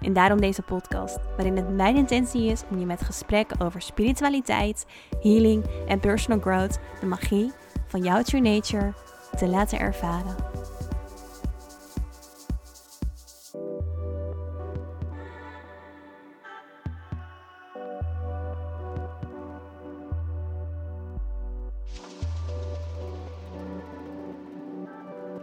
[0.00, 4.86] En daarom deze podcast, waarin het mijn intentie is om je met gesprekken over spiritualiteit,
[5.22, 7.52] healing en personal growth de magie
[7.86, 8.92] van jouw true nature
[9.36, 10.57] te laten ervaren.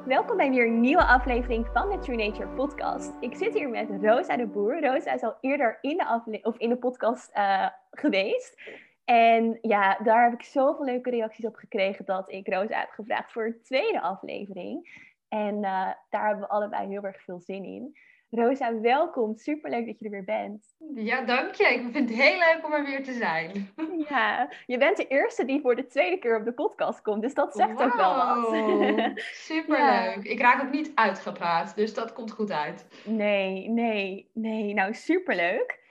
[0.06, 3.12] Welkom bij weer een nieuwe aflevering van de True Nature podcast.
[3.20, 4.82] Ik zit hier met Rosa de Boer.
[4.82, 8.62] Rosa is al eerder in de, of in de podcast uh, geweest.
[9.04, 13.32] En ja, daar heb ik zoveel leuke reacties op gekregen dat ik Rosa heb gevraagd
[13.32, 15.04] voor een tweede aflevering.
[15.28, 17.98] En uh, daar hebben we allebei heel erg veel zin in.
[18.30, 19.38] Rosa, welkom.
[19.38, 20.76] Superleuk dat je er weer bent.
[20.96, 21.66] Ja, dank je.
[21.66, 23.70] Ik vind het heel leuk om er weer te zijn.
[24.10, 27.34] Ja, je bent de eerste die voor de tweede keer op de podcast komt, dus
[27.34, 27.82] dat zegt wow.
[27.82, 29.12] ook wel wat.
[29.50, 29.80] Superleuk.
[29.80, 30.16] Ja.
[30.22, 32.88] Ik raak ook niet uitgepraat, dus dat komt goed uit.
[33.06, 34.74] Nee, nee, nee.
[34.74, 35.84] Nou, superleuk.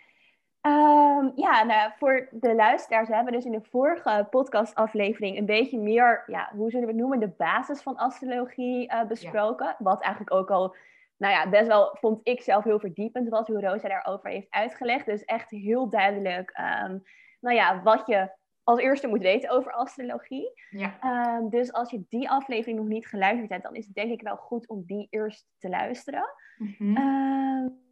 [0.67, 5.79] Um, ja, nou, voor de luisteraars hebben we dus in de vorige podcastaflevering een beetje
[5.79, 9.67] meer, ja, hoe zullen we het noemen, de basis van astrologie uh, besproken.
[9.67, 9.77] Ja.
[9.79, 10.75] Wat eigenlijk ook al
[11.17, 15.07] nou ja, best wel vond ik zelf heel verdiepend was hoe Rosa daarover heeft uitgelegd.
[15.07, 17.03] Dus echt heel duidelijk, um,
[17.41, 20.53] nou ja, wat je als eerste moet weten over astrologie.
[20.71, 20.99] Ja.
[21.37, 24.23] Um, dus als je die aflevering nog niet geluisterd hebt, dan is het denk ik
[24.23, 26.25] wel goed om die eerst te luisteren.
[26.57, 26.97] Mm -hmm.
[26.97, 27.83] um,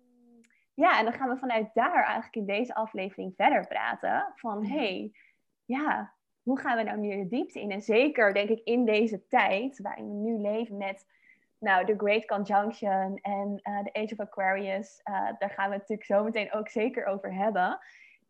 [0.75, 4.33] ja, en dan gaan we vanuit daar eigenlijk in deze aflevering verder praten.
[4.35, 5.13] Van, hé, hey,
[5.65, 7.71] ja, hoe gaan we nou meer de diepte in?
[7.71, 11.07] En zeker denk ik in deze tijd waarin we nu leven met
[11.63, 15.89] nou, The Great Conjunction en uh, The Age of Aquarius, uh, daar gaan we het
[15.89, 17.79] natuurlijk zo meteen ook zeker over hebben.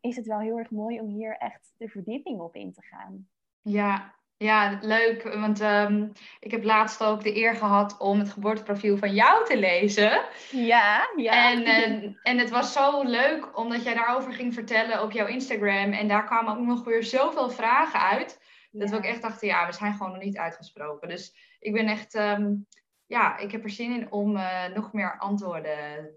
[0.00, 3.28] Is het wel heel erg mooi om hier echt de verdieping op in te gaan.
[3.60, 5.22] Ja, ja leuk.
[5.22, 9.58] Want um, ik heb laatst ook de eer gehad om het geboorteprofiel van jou te
[9.58, 10.22] lezen.
[10.50, 11.50] Ja, ja.
[11.50, 15.92] En, uh, en het was zo leuk omdat jij daarover ging vertellen op jouw Instagram.
[15.92, 18.40] En daar kwamen ook nog weer zoveel vragen uit.
[18.70, 18.94] Dat ja.
[18.94, 21.08] we ook echt dachten, ja, we zijn gewoon nog niet uitgesproken.
[21.08, 22.14] Dus ik ben echt...
[22.14, 22.66] Um,
[23.12, 26.10] ja, ik heb er zin in om uh, nog meer antwoorden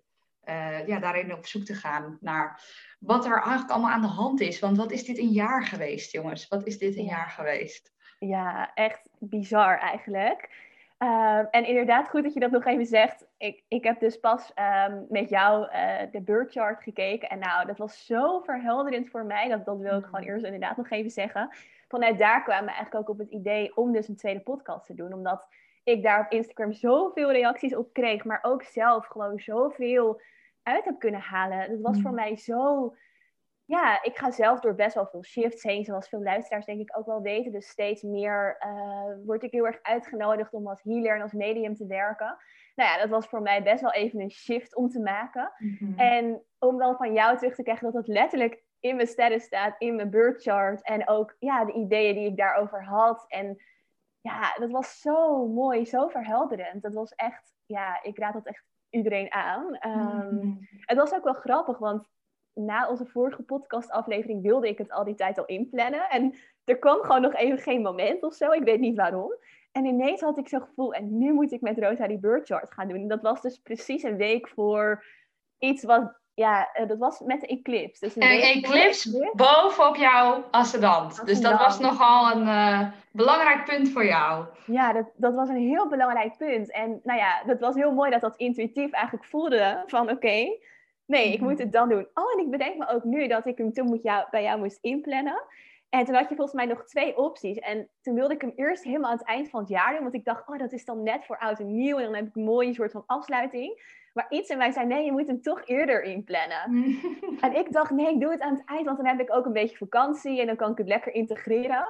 [0.46, 2.62] uh, ja, daarin op zoek te gaan naar
[3.00, 4.60] wat er eigenlijk allemaal aan de hand is.
[4.60, 6.48] Want wat is dit een jaar geweest, jongens?
[6.48, 7.10] Wat is dit een ja.
[7.10, 7.94] jaar geweest?
[8.20, 10.50] Ja, echt bizar eigenlijk.
[11.00, 13.26] Uh, en inderdaad, goed dat je dat nog even zegt.
[13.38, 14.52] Ik, ik heb dus pas
[14.88, 17.30] um, met jou uh, de chart gekeken.
[17.30, 19.50] En nou, dat was zo verhelderend voor mij.
[19.50, 21.50] Dat, dat wil ik gewoon eerst inderdaad nog even zeggen.
[21.88, 24.94] Vanuit daar kwamen we eigenlijk ook op het idee om dus een tweede podcast te
[24.94, 25.14] doen.
[25.14, 25.48] Omdat
[25.86, 30.22] ik daar op Instagram zoveel reacties op kreeg, maar ook zelf gewoon zoveel
[30.64, 31.70] uit heb kunnen halen.
[31.70, 32.94] Dat was voor mij zo.
[33.66, 36.98] Ja, ik ga zelf door best wel veel shifts heen, zoals veel luisteraars denk ik
[36.98, 37.52] ook wel weten.
[37.52, 41.76] Dus steeds meer uh, word ik heel erg uitgenodigd om als healer en als medium
[41.76, 42.38] te werken.
[42.76, 45.54] Nou ja, dat was voor mij best wel even een shift om te maken.
[45.58, 46.00] Mm-hmm.
[46.00, 49.76] En om dan van jou terug te krijgen dat het letterlijk in mijn sterren staat,
[49.78, 50.84] in mijn birth chart.
[50.84, 53.26] En ook ja, de ideeën die ik daarover had.
[53.28, 53.58] En
[54.26, 56.82] ja, dat was zo mooi, zo verhelderend.
[56.82, 59.78] Dat was echt, ja, ik raad dat echt iedereen aan.
[59.88, 62.08] Um, Het was ook wel grappig, want
[62.54, 66.10] na onze vorige podcastaflevering wilde ik het al die tijd al inplannen.
[66.10, 68.52] En er kwam gewoon nog even geen moment of zo.
[68.52, 69.36] Ik weet niet waarom.
[69.72, 72.72] En ineens had ik zo'n gevoel, en nu moet ik met Rosa die bird chart
[72.74, 73.02] gaan doen.
[73.02, 75.06] En dat was dus precies een week voor
[75.58, 78.06] iets wat ja, dat was met de eclipse.
[78.06, 81.26] Dus een, een eclipse bovenop jouw ascendant.
[81.26, 84.46] Dus dat was nogal een uh, belangrijk punt voor jou.
[84.66, 86.72] Ja, dat, dat was een heel belangrijk punt.
[86.72, 90.60] En nou ja, dat was heel mooi dat dat intuïtief eigenlijk voelde van oké, okay,
[91.06, 92.08] nee, ik moet het dan doen.
[92.14, 94.60] Oh, en ik bedenk me ook nu dat ik hem toen moet jou, bij jou
[94.60, 95.44] moest inplannen.
[95.90, 97.58] En toen had je volgens mij nog twee opties.
[97.58, 100.02] En toen wilde ik hem eerst helemaal aan het eind van het jaar doen.
[100.02, 101.98] Want ik dacht, oh, dat is dan net voor oud en nieuw.
[101.98, 103.82] En dan heb ik een mooie soort van afsluiting.
[104.16, 106.64] Maar iets in mij zei, nee, je moet hem toch eerder inplannen.
[107.42, 109.46] en ik dacht, nee, ik doe het aan het eind, want dan heb ik ook
[109.46, 111.88] een beetje vakantie en dan kan ik het lekker integreren.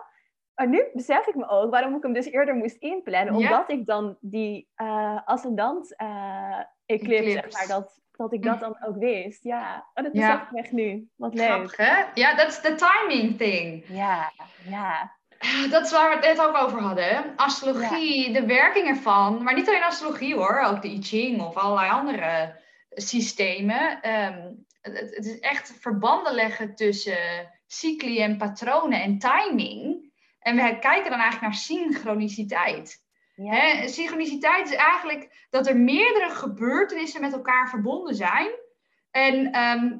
[0.56, 3.36] Maar nu besef ik me ook waarom ik hem dus eerder moest inplannen.
[3.36, 8.78] Omdat ik dan die uh, ascendant uh, eclipse, zeg maar, dat, dat ik dat dan
[8.86, 9.44] ook wist.
[9.44, 10.44] Ja, oh, dat besef ja.
[10.44, 11.10] ik weg nu.
[11.16, 11.48] Wat leuk.
[11.48, 12.04] Grappig, hè?
[12.13, 13.86] Ja, dat is de timing thing.
[13.88, 14.31] Ja,
[14.69, 15.16] ja.
[15.69, 17.33] Dat is waar we het net ook over hadden.
[17.36, 18.39] Astrologie, ja.
[18.39, 19.44] de werking ervan.
[19.44, 24.09] Maar niet alleen astrologie hoor, ook de I Ching of allerlei andere systemen.
[24.09, 30.13] Um, het, het is echt verbanden leggen tussen cycli en patronen en timing.
[30.39, 33.03] En we kijken dan eigenlijk naar synchroniciteit.
[33.36, 33.88] Ja.
[33.88, 38.50] synchroniciteit is eigenlijk dat er meerdere gebeurtenissen met elkaar verbonden zijn.
[39.12, 39.97] En ehm,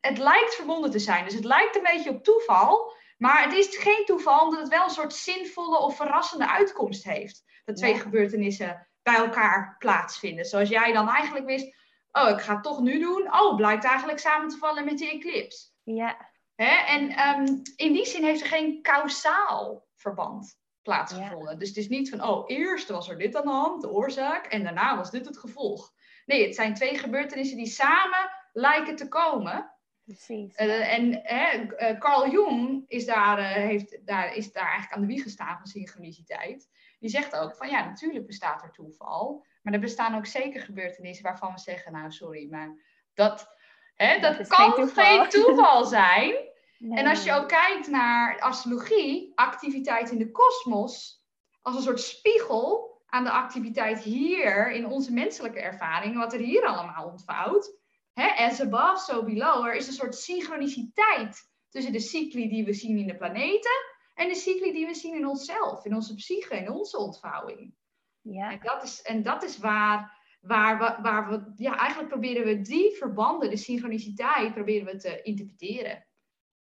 [0.00, 1.24] het lijkt verbonden te zijn.
[1.24, 2.92] Dus het lijkt een beetje op toeval.
[3.22, 7.44] Maar het is geen toeval, omdat het wel een soort zinvolle of verrassende uitkomst heeft.
[7.64, 10.44] Dat twee gebeurtenissen bij elkaar plaatsvinden.
[10.44, 11.76] Zoals jij dan eigenlijk wist,
[12.12, 13.34] oh, ik ga het toch nu doen.
[13.34, 15.68] Oh, blijkt eigenlijk samen te vallen met die eclipse.
[15.82, 16.30] Ja.
[16.54, 16.76] Hè?
[16.86, 17.46] En ehm,
[17.76, 21.58] in die zin heeft er geen kausaal verband plaatsgevonden.
[21.58, 24.46] Dus het is niet van, oh, eerst was er dit aan de hand, de oorzaak,
[24.46, 25.92] en daarna was dit het gevolg.
[26.26, 29.71] Nee, het zijn twee gebeurtenissen die samen lijken te komen.
[30.12, 30.58] Precies.
[30.58, 35.00] Uh, en hè, uh, Carl Jung is daar, uh, heeft, daar, is daar eigenlijk aan
[35.00, 36.68] de wieg gestaan van synchroniciteit.
[36.98, 39.44] Die zegt ook van ja, natuurlijk bestaat er toeval.
[39.62, 42.76] Maar er bestaan ook zeker gebeurtenissen waarvan we zeggen, nou sorry, maar
[43.14, 43.56] dat,
[43.94, 46.34] hè, dat, dat kan geen toeval, geen toeval zijn.
[46.78, 46.98] Nee.
[46.98, 51.22] En als je ook kijkt naar astrologie, activiteit in de kosmos,
[51.62, 56.66] als een soort spiegel aan de activiteit hier in onze menselijke ervaring, wat er hier
[56.66, 57.80] allemaal ontvouwt.
[58.12, 59.66] Hè, as above, so below.
[59.66, 63.70] Er is een soort synchroniciteit tussen de cycli die we zien in de planeten
[64.14, 67.74] en de cycli die we zien in onszelf, in onze psyche, in onze ontvouwing.
[68.20, 68.50] Ja.
[68.50, 72.60] En dat is, en dat is waar, waar, we, waar we, ja, eigenlijk proberen we
[72.60, 76.06] die verbanden, de synchroniciteit, proberen we te interpreteren.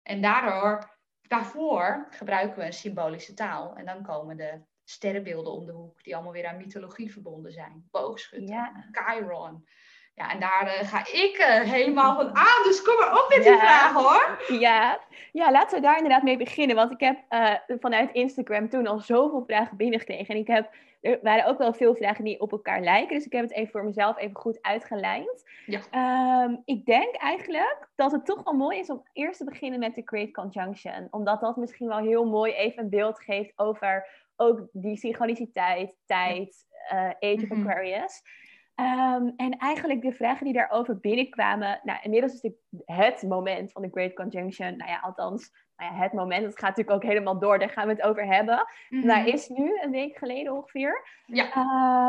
[0.03, 3.77] En daardoor, daarvoor gebruiken we een symbolische taal.
[3.77, 7.89] En dan komen de sterrenbeelden om de hoek, die allemaal weer aan mythologie verbonden zijn.
[7.91, 8.89] Boogschutter, ja.
[8.91, 9.67] Chiron.
[10.21, 12.63] Ja, en daar uh, ga ik uh, helemaal van aan.
[12.65, 14.59] Dus kom maar op met die vraag hoor.
[14.59, 15.01] Ja.
[15.33, 16.77] ja, laten we daar inderdaad mee beginnen.
[16.77, 20.35] Want ik heb uh, vanuit Instagram toen al zoveel vragen binnengekregen.
[20.35, 20.71] En ik heb,
[21.01, 23.17] er waren ook wel veel vragen die op elkaar lijken.
[23.17, 25.45] Dus ik heb het even voor mezelf even goed uitgelijnd.
[25.67, 26.45] Ja.
[26.45, 29.95] Um, ik denk eigenlijk dat het toch wel mooi is om eerst te beginnen met
[29.95, 31.09] de Great Conjunction.
[31.11, 34.07] Omdat dat misschien wel heel mooi even een beeld geeft over
[34.37, 36.69] ook die synchroniciteit, tijd,
[37.21, 37.71] Age of mm -hmm.
[38.81, 41.81] Um, en eigenlijk de vragen die daarover binnenkwamen.
[41.83, 42.55] Nou, inmiddels is het
[42.85, 44.77] het moment van de Great Conjunction.
[44.77, 46.43] Nou ja, althans, nou ja, het moment.
[46.43, 47.59] Dat gaat natuurlijk ook helemaal door.
[47.59, 48.67] Daar gaan we het over hebben.
[48.89, 49.27] Mm -hmm.
[49.27, 51.09] Is nu een week geleden ongeveer.
[51.27, 51.45] Ja.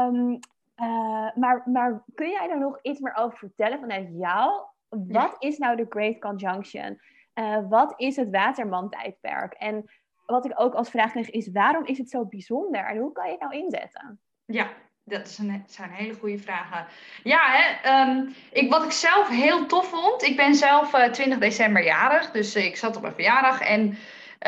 [0.07, 0.39] Um,
[0.81, 4.51] uh, maar, maar kun jij daar nog iets meer over vertellen vanuit jou?
[4.89, 5.35] Wat ja.
[5.39, 6.99] is nou de Great Conjunction?
[7.33, 9.53] Uh, wat is het Waterman-tijdperk?
[9.53, 9.85] En
[10.25, 13.25] wat ik ook als vraag kreeg is: waarom is het zo bijzonder en hoe kan
[13.25, 14.19] je het nou inzetten?
[14.45, 14.67] Ja,
[15.11, 16.85] dat is een, zijn hele goede vragen.
[17.23, 20.23] Ja, hè, um, ik, wat ik zelf heel tof vond.
[20.23, 22.31] Ik ben zelf uh, 20 december jarig.
[22.31, 23.61] Dus uh, ik zat op mijn verjaardag.
[23.61, 23.97] En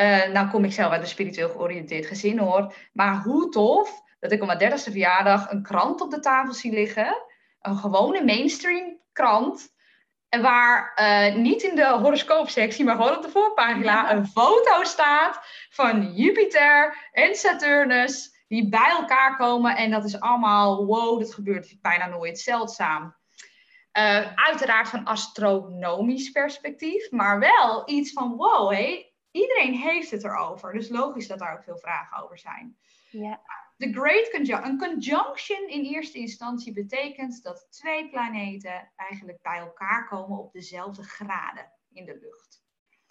[0.00, 2.74] uh, nou kom ik zelf uit een spiritueel georiënteerd gezin hoor.
[2.92, 6.72] Maar hoe tof dat ik op mijn 30ste verjaardag een krant op de tafel zie
[6.72, 7.16] liggen.
[7.60, 9.72] Een gewone mainstream krant.
[10.28, 15.40] En waar uh, niet in de horoscoopsectie, maar gewoon op de voorpagina een foto staat
[15.70, 19.76] van Jupiter en Saturnus die bij elkaar komen.
[19.76, 23.02] En dat is allemaal, wow, dat gebeurt bijna nooit zeldzaam.
[23.98, 30.72] Uh, uiteraard van astronomisch perspectief, maar wel iets van, wow, hey, iedereen heeft het erover.
[30.72, 32.76] Dus logisch dat daar ook veel vragen over zijn.
[33.10, 33.40] Ja.
[33.76, 40.08] De Great Conjunction, een conjunction in eerste instantie betekent dat twee planeten eigenlijk bij elkaar
[40.08, 42.64] komen op dezelfde graden in de lucht.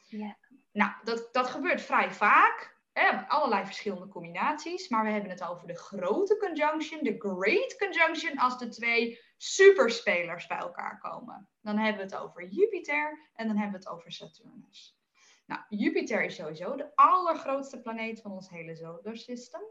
[0.07, 0.37] Ja.
[0.71, 2.72] Nou, dat, dat gebeurt vrij vaak.
[2.93, 8.37] Hè, allerlei verschillende combinaties, maar we hebben het over de grote conjunction, de great conjunction,
[8.37, 11.49] als de twee superspelers bij elkaar komen.
[11.61, 14.97] Dan hebben we het over Jupiter en dan hebben we het over Saturnus.
[15.45, 19.61] Nou, Jupiter is sowieso de allergrootste planeet van ons hele solarsystem.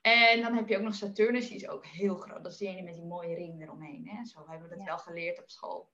[0.00, 2.42] En dan heb je ook nog Saturnus, die is ook heel groot.
[2.42, 4.08] Dat is die ene met die mooie ring eromheen.
[4.08, 4.24] Hè?
[4.24, 4.90] Zo hebben we dat ja.
[4.90, 5.90] wel geleerd op school.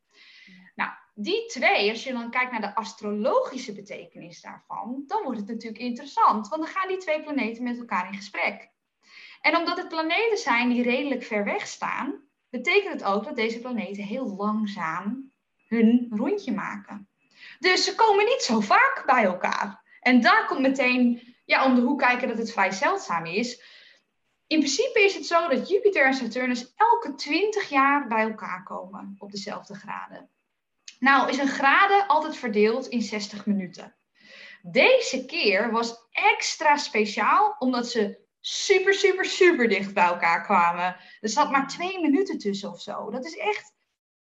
[0.46, 0.52] Ja.
[0.74, 5.48] Nou, die twee, als je dan kijkt naar de astrologische betekenis daarvan, dan wordt het
[5.48, 6.48] natuurlijk interessant.
[6.48, 8.70] Want dan gaan die twee planeten met elkaar in gesprek.
[9.40, 13.60] En omdat het planeten zijn die redelijk ver weg staan, betekent het ook dat deze
[13.60, 15.32] planeten heel langzaam
[15.66, 17.08] hun rondje maken.
[17.58, 19.82] Dus ze komen niet zo vaak bij elkaar.
[20.00, 23.75] En daar komt meteen ja, om de hoek kijken dat het vrij zeldzaam is.
[24.46, 29.14] In principe is het zo dat Jupiter en Saturnus elke 20 jaar bij elkaar komen
[29.18, 30.30] op dezelfde graden.
[30.98, 33.96] Nou is een graden altijd verdeeld in 60 minuten.
[34.62, 40.96] Deze keer was extra speciaal omdat ze super, super, super dicht bij elkaar kwamen.
[41.20, 43.10] Er zat maar twee minuten tussen of zo.
[43.10, 43.74] Dat is echt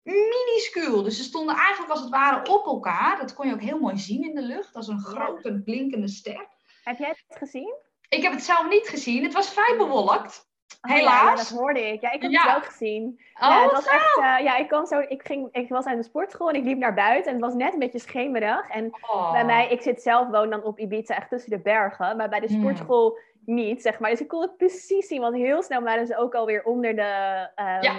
[0.02, 1.02] minuscuul.
[1.02, 3.18] Dus ze stonden eigenlijk als het ware op elkaar.
[3.18, 6.48] Dat kon je ook heel mooi zien in de lucht, als een grote blinkende ster.
[6.84, 7.74] Heb jij het gezien?
[8.16, 9.22] Ik heb het zelf niet gezien.
[9.22, 10.52] Het was vrij bewolkt.
[10.82, 11.22] Oh, ja, Helaas.
[11.30, 12.00] Ja, dat hoorde ik.
[12.00, 12.42] Ja, ik heb Ja.
[12.42, 13.04] het wel gezien.
[13.04, 15.84] Oh, ja, het wat was echt, eh, ja, ik kwam zo, ik ging, ik was
[15.84, 18.68] aan de sportschool en ik liep naar buiten en het was net een beetje schemerig.
[18.68, 19.32] En Oh.
[19.32, 22.40] bij mij, ik zit zelf, woon dan op Ibiza, echt tussen de bergen, maar bij
[22.40, 22.56] de Hmm.
[22.56, 24.10] sportschool niet, zeg maar.
[24.10, 27.48] Dus ik kon het precies zien, want heel snel waren ze ook alweer onder de
[27.54, 27.94] ehm, Ja,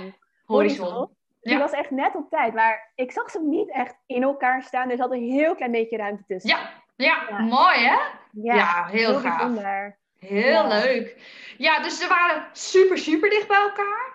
[0.46, 1.10] horizon.
[1.42, 1.60] Die Ja.
[1.60, 4.90] was echt net op tijd, maar ik zag ze niet echt in elkaar staan.
[4.90, 6.50] Er zat een heel klein beetje ruimte tussen.
[6.50, 7.40] Ja, ja, Ja.
[7.40, 7.96] mooi hè?
[8.32, 9.38] ja, Ja, heel gaaf.
[9.38, 9.98] bijzonder.
[10.28, 10.68] Heel Ja.
[10.68, 11.16] leuk.
[11.58, 14.14] Ja, dus ze waren super, super dicht bij elkaar.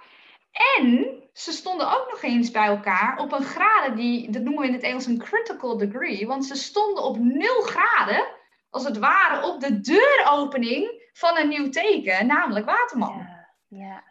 [0.52, 4.68] En ze stonden ook nog eens bij elkaar op een graden die, dat noemen we
[4.68, 6.26] in het Engels een critical degree.
[6.26, 8.26] Want ze stonden op 0 graden,
[8.70, 13.16] als het ware, op de deuropening van een nieuw teken, namelijk Waterman.
[13.18, 14.04] Ja, ja.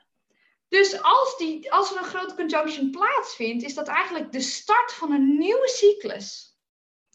[0.67, 5.11] Dus als, die, als er een grote conjunction plaatsvindt, is dat eigenlijk de start van
[5.11, 6.57] een nieuwe cyclus.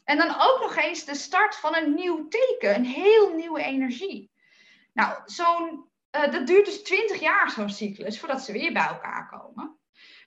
[0.04, 4.32] En dan ook nog eens de start van een nieuw teken, een heel nieuwe energie.
[4.94, 9.28] Nou, zo'n, eh, dat duurt dus 20 jaar, zo'n cyclus, voordat ze weer bij elkaar
[9.28, 9.78] komen.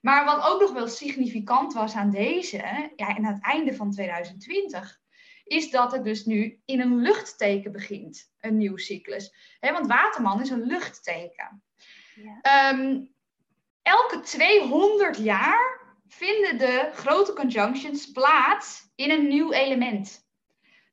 [0.02, 2.58] Maar wat ook nog wel significant was aan deze,
[2.96, 5.00] ja, en aan het einde van 2020,
[5.44, 9.34] is dat het dus nu in een luchtteken begint, een nieuw cyclus.
[9.60, 11.64] Want Waterman is een luchtteken.
[12.16, 12.40] Ja.
[12.42, 13.06] Ehm,
[13.82, 20.27] elke 200 jaar vinden de grote conjunctions plaats in een nieuw element.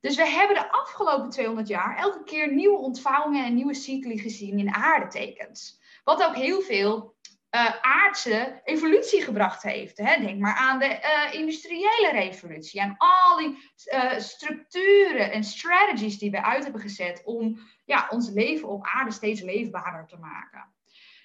[0.04, 4.58] Dus we hebben de afgelopen 200 jaar elke keer nieuwe ontvouwingen en nieuwe cycli gezien
[4.58, 5.80] in aardetekens.
[6.04, 7.14] Wat ook heel veel
[7.50, 9.98] eh, aardse evolutie gebracht heeft.
[9.98, 10.20] Hè?
[10.20, 12.80] Denk maar aan de eh, industriële revolutie.
[12.80, 18.30] En al die eh, structuren en strategies die we uit hebben gezet om ja, ons
[18.30, 20.72] leven op aarde steeds leefbaarder te maken.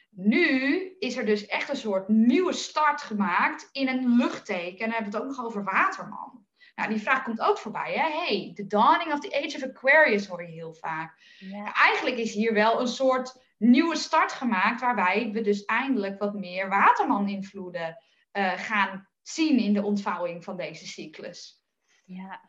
[0.10, 4.86] Nu is er dus echt een soort nieuwe start gemaakt in een luchtteken.
[4.86, 6.48] En dan hebben we het ook nog over Waterman.
[6.80, 7.94] Nou, die vraag komt ook voorbij.
[7.94, 8.26] Hè?
[8.26, 11.22] Hey, the dawning of the age of Aquarius hoor je heel vaak.
[11.40, 11.58] Ja.
[11.58, 16.34] Ja, eigenlijk is hier wel een soort nieuwe start gemaakt, waarbij we dus eindelijk wat
[16.34, 17.98] meer Waterman-invloeden
[18.32, 21.64] eh, gaan zien in de ontvouwing van deze cyclus.
[22.06, 22.42] Ja.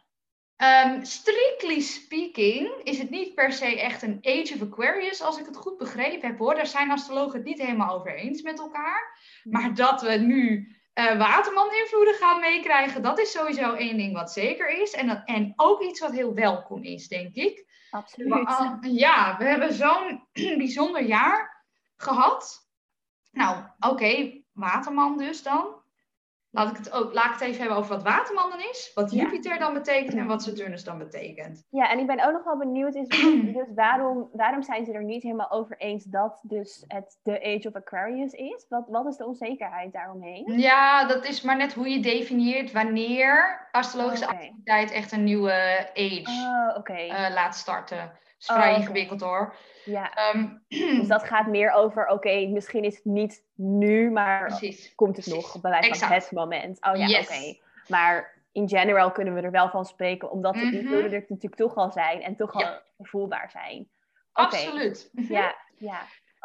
[0.56, 5.46] Ehm, strictly speaking is het niet per se echt een Age of Aquarius, als ik
[5.46, 6.54] het goed begrepen heb hoor.
[6.54, 9.18] Daar zijn astrologen het niet helemaal over eens met elkaar.
[9.42, 14.68] Maar dat we nu eh Waterman-invloeden gaan meekrijgen, dat is sowieso één ding wat zeker
[14.68, 14.92] is.
[14.92, 17.66] En, dat, en ook iets wat heel welkom is, denk ik.
[17.90, 18.28] Absoluut.
[18.28, 20.28] Maar, ja, we hebben zo'n
[20.62, 21.64] bijzonder jaar
[21.96, 22.68] gehad.
[23.30, 25.79] Nou, oké, Waterman dus dan.
[26.52, 29.10] Laat ik, het ook, laat ik het even hebben over wat Waterman dan is, wat
[29.10, 29.22] Ja.
[29.22, 31.64] Jupiter dan betekent en wat Saturnus dan betekent.
[31.70, 33.08] Ja, en ik ben ook nog wel benieuwd, is
[33.54, 37.68] dus waarom, waarom zijn ze er niet helemaal over eens dat dus het de Age
[37.68, 38.66] of Aquarius is?
[38.68, 40.58] Wat, wat is de onzekerheid daaromheen?
[40.58, 44.34] Ja, dat is maar net hoe je definieert wanneer astrologische Oké.
[44.34, 48.12] activiteit echt een nieuwe age Oh, eh, laat starten.
[48.48, 48.80] Oh, vrij oké.
[48.80, 49.54] ingewikkeld hoor.
[49.84, 50.48] ja, Ehm,
[50.98, 54.94] dus dat gaat meer over, oké, misschien is het niet nu, maar precies.
[54.94, 55.42] komt het precies.
[55.52, 56.78] nog bij wijze van het moment.
[56.86, 57.28] Oh ja, Yes.
[57.28, 57.58] oké.
[57.88, 61.74] Maar in general kunnen we er wel van spreken, omdat de invloeden er natuurlijk toch
[61.76, 62.68] al zijn en toch Ja.
[62.98, 63.88] al voelbaar zijn.
[64.32, 65.08] Absoluut.
[65.12, 65.32] Mhm.
[65.32, 66.00] Ja, ja.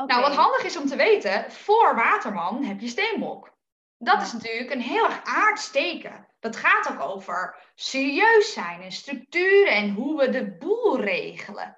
[0.05, 3.53] Nou, wat handig is om te weten, voor Waterman heb je steenbok.
[3.97, 6.27] Dat is natuurlijk een heel erg aards teken.
[6.39, 11.77] Dat gaat ook over serieus zijn en structuren en hoe we de boel regelen.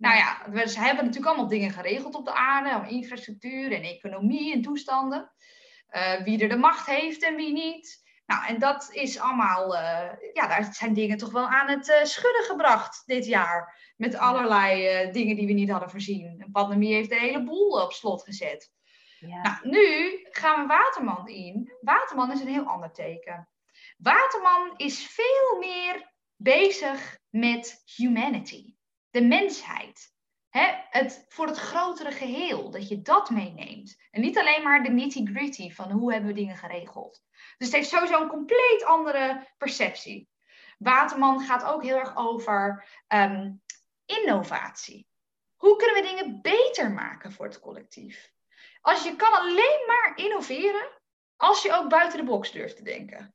[0.00, 4.62] Nou ja, we hebben natuurlijk allemaal dingen geregeld op de aarde, infrastructuur en economie en
[4.62, 5.32] toestanden.
[5.86, 8.02] Eh, wie er de macht heeft en wie niet.
[8.26, 12.04] Nou, en dat is allemaal, eh, ja, daar zijn dingen toch wel aan het eh,
[12.04, 13.92] schudden gebracht dit jaar.
[13.96, 16.34] Met allerlei dingen die we niet hadden voorzien.
[16.38, 18.72] Een pandemie heeft de hele boel op slot gezet.
[19.18, 19.42] Ja.
[19.42, 21.72] Nou, nu gaan we Waterman in.
[21.80, 23.48] Waterman is een heel ander teken.
[23.96, 28.74] Waterman is veel meer bezig met humanity,
[29.10, 30.14] de mensheid.
[30.48, 30.66] Hè?
[30.90, 33.96] Het, voor het grotere geheel, dat je dat meeneemt.
[34.10, 37.22] En niet alleen maar de nitty-gritty van hoe hebben we dingen geregeld.
[37.56, 40.28] Dus het heeft sowieso een compleet andere perceptie.
[40.78, 43.52] Waterman gaat ook heel erg over ehm,
[44.06, 45.08] innovatie.
[45.56, 48.32] Hoe kunnen we dingen beter maken voor het collectief?
[48.80, 51.00] Als je kan alleen maar innoveren
[51.36, 53.34] als je ook buiten de box durft te denken.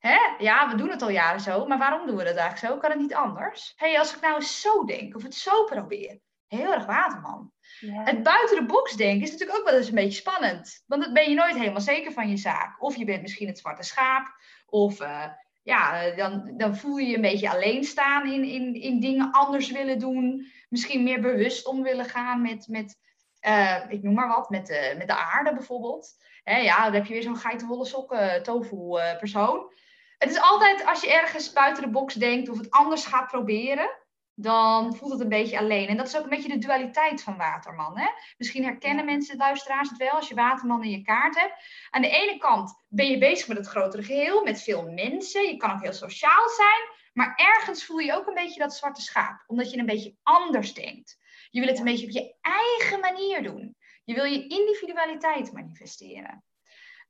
[0.00, 0.18] Hè?
[0.38, 2.80] Ja, we doen het al jaren zo, maar waarom doen we dat eigenlijk zo?
[2.80, 3.72] Kan het niet anders?
[3.76, 6.20] hey, als ik nou eens zo denk of het zo probeer.
[6.46, 7.52] Heel erg waterman.
[7.80, 8.02] Ja.
[8.04, 10.82] Het buiten de box denken is natuurlijk ook wel eens een beetje spannend.
[10.86, 12.82] Want dan ben je nooit helemaal zeker van je zaak.
[12.82, 14.26] Of je bent misschien het zwarte schaap.
[14.66, 15.26] Of eh,
[15.62, 19.32] ja, eh, dan, dan voel je je een beetje alleen staan in, in, in dingen
[19.32, 20.46] anders willen doen.
[20.68, 22.96] Misschien meer bewust om willen gaan met, met
[23.40, 26.16] eh, ik noem maar wat, met de, met de aarde bijvoorbeeld.
[26.42, 28.76] Hè, ja, dan heb je weer zo'n geitenwolle sokken tofu
[29.18, 29.72] persoon.
[30.20, 33.90] Het is altijd als je ergens buiten de box denkt of het anders gaat proberen,
[34.34, 35.88] dan voelt het een beetje alleen.
[35.88, 37.98] En dat is ook een beetje de dualiteit van Waterman.
[37.98, 38.06] Hè?
[38.36, 41.54] Misschien herkennen mensen, luisteraars het wel, als je Waterman in je kaart hebt.
[41.90, 45.48] Aan de ene kant ben je bezig met het grotere geheel, met veel mensen.
[45.48, 46.98] Je kan ook heel sociaal zijn.
[47.12, 50.74] Maar ergens voel je ook een beetje dat zwarte schaap, omdat je een beetje anders
[50.74, 51.18] denkt.
[51.50, 53.76] Je wil het een beetje op je eigen manier doen.
[54.04, 56.44] Je wil je individualiteit manifesteren.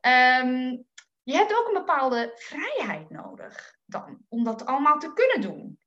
[0.00, 0.76] Ehm,
[1.30, 5.78] je hebt ook een bepaalde vrijheid nodig dan, om dat allemaal te kunnen doen.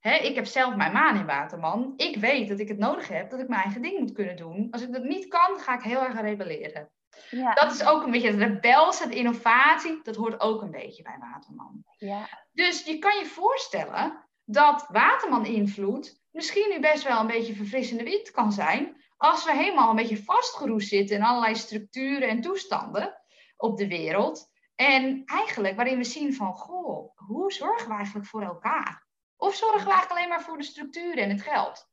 [0.00, 1.92] ik heb zelf mijn maan in Waterman.
[1.96, 4.68] Ik weet dat ik het nodig heb dat ik mijn eigen ding moet kunnen doen.
[4.70, 6.90] Als ik dat niet kan, ga ik heel erg rebelleren.
[7.30, 7.54] Ja.
[7.54, 10.00] Dat is ook een beetje het rebels, het innovatie.
[10.02, 11.84] Dat hoort ook een beetje bij Waterman.
[11.96, 12.28] Ja.
[12.52, 18.30] Dus je kan je voorstellen dat Waterman-invloed misschien nu best wel een beetje verfrissende wind
[18.30, 19.04] kan zijn.
[19.16, 23.22] Als we helemaal een beetje vastgeroest zitten in allerlei structuren en toestanden
[23.56, 24.50] op de wereld.
[24.76, 29.06] En eigenlijk waarin we zien van, goh, hoe zorgen we eigenlijk voor elkaar?
[29.36, 31.88] Of zorgen we eigenlijk alleen maar voor de structuren en het geld?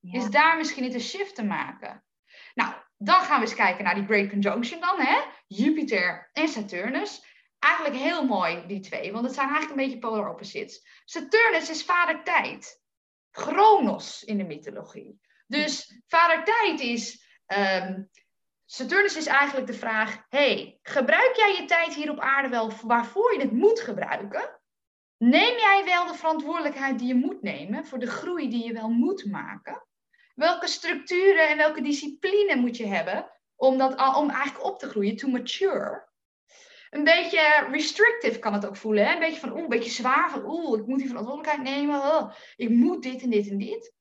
[0.00, 2.04] Is daar misschien niet een shift te maken?
[2.54, 5.20] Nou, dan gaan we eens kijken naar die Great Conjunction dan, hè?
[5.46, 7.28] Jupiter en Saturnus.
[7.58, 11.02] Eigenlijk heel mooi, die twee, want het zijn eigenlijk een beetje polar opposites.
[11.04, 12.80] Saturnus is vader tijd.
[13.30, 15.20] Chronos in de mythologie.
[15.46, 18.10] Dus vader tijd is um,
[18.72, 23.32] Saturnus is eigenlijk de vraag: hey, gebruik jij je tijd hier op aarde wel waarvoor
[23.32, 24.60] je het moet gebruiken?
[25.16, 28.88] Neem jij wel de verantwoordelijkheid die je moet nemen voor de groei die je wel
[28.88, 29.86] moet maken?
[30.34, 35.16] Welke structuren en welke discipline moet je hebben om, dat, om eigenlijk op te groeien,
[35.16, 36.08] to mature?
[36.90, 39.06] Een beetje restrictive kan het ook voelen.
[39.06, 39.12] Hè?
[39.12, 40.30] Een beetje van, oeh, een beetje zwaar.
[40.30, 41.96] Van, oeh, ik moet die verantwoordelijkheid nemen.
[41.96, 43.94] Oh, ik moet dit en dit en dit.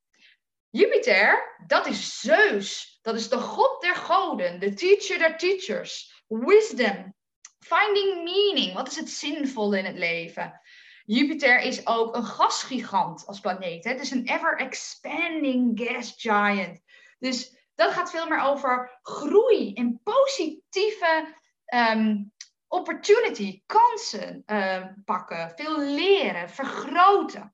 [0.71, 2.99] Jupiter, dat is Zeus.
[3.01, 6.23] Dat is de god der goden, de teacher der teachers.
[6.27, 7.13] Wisdom,
[7.59, 8.73] finding meaning.
[8.73, 10.61] Wat is het zinvolle in het leven?
[11.05, 13.83] Jupiter is ook een gasgigant als planeet.
[13.83, 16.79] Het is een ever-expanding gas giant.
[17.19, 21.35] Dus dat gaat veel meer over groei en positieve
[21.65, 22.33] um,
[22.67, 27.53] opportunity, kansen um, pakken, veel leren, vergroten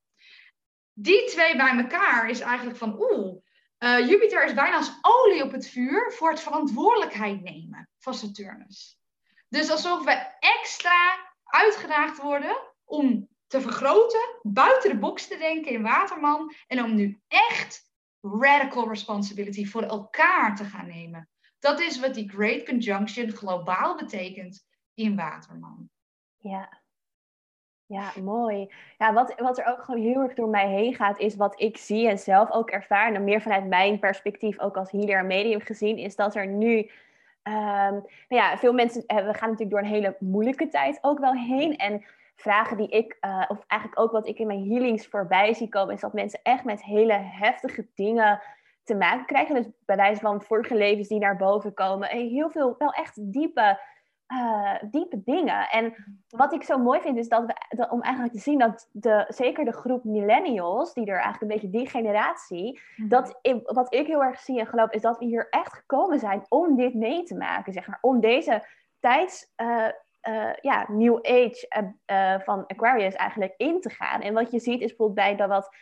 [0.97, 3.41] die twee bij elkaar is eigenlijk van oeh,
[3.79, 8.99] uh, Jupiter is bijna als olie op het vuur voor het verantwoordelijkheid nemen van Saturnus.
[9.49, 15.81] Dus alsof we extra uitgedaagd worden om te vergroten, buiten de box te denken in
[15.81, 21.29] Waterman en om nu echt radical responsibility voor elkaar te gaan nemen.
[21.59, 25.89] Dat is wat die Great Conjunction globaal betekent in Waterman.
[26.37, 26.83] Ja,
[27.85, 28.73] ja, mooi.
[28.97, 31.77] Ja, wat, wat er ook gewoon heel erg door mij heen gaat, is wat ik
[31.77, 33.13] zie en zelf ook ervaar.
[33.13, 36.77] En meer vanuit mijn perspectief, ook als healer en medium gezien, is dat er nu.
[37.47, 37.53] Um,
[37.93, 41.77] nou ja, veel mensen we gaan natuurlijk door een hele moeilijke tijd ook wel heen.
[41.77, 45.69] En vragen die ik, uh, of eigenlijk ook wat ik in mijn healings voorbij zie
[45.69, 48.41] komen, is dat mensen echt met hele heftige dingen
[48.83, 49.55] te maken krijgen.
[49.55, 52.09] Dus bij wijze van vorige levens die naar boven komen.
[52.09, 53.79] En heel veel wel echt diepe
[54.27, 55.69] uh, diepe dingen.
[55.69, 55.93] En
[56.27, 59.65] wat ik zo mooi vind, is dat we, om eigenlijk te zien dat de, zeker
[59.65, 63.07] de groep millennials, die er eigenlijk een beetje die generatie, mhm.
[63.07, 66.45] dat wat ik heel erg zie en geloof, is dat we hier echt gekomen zijn
[66.49, 67.97] om dit mee te maken, zeg maar.
[68.01, 68.67] Om deze
[68.99, 69.87] tijds, uh,
[70.29, 71.85] uh, ja, new age
[72.43, 74.21] van Aquarius eigenlijk in te gaan.
[74.21, 75.75] En wat je ziet is bijvoorbeeld bij de wat,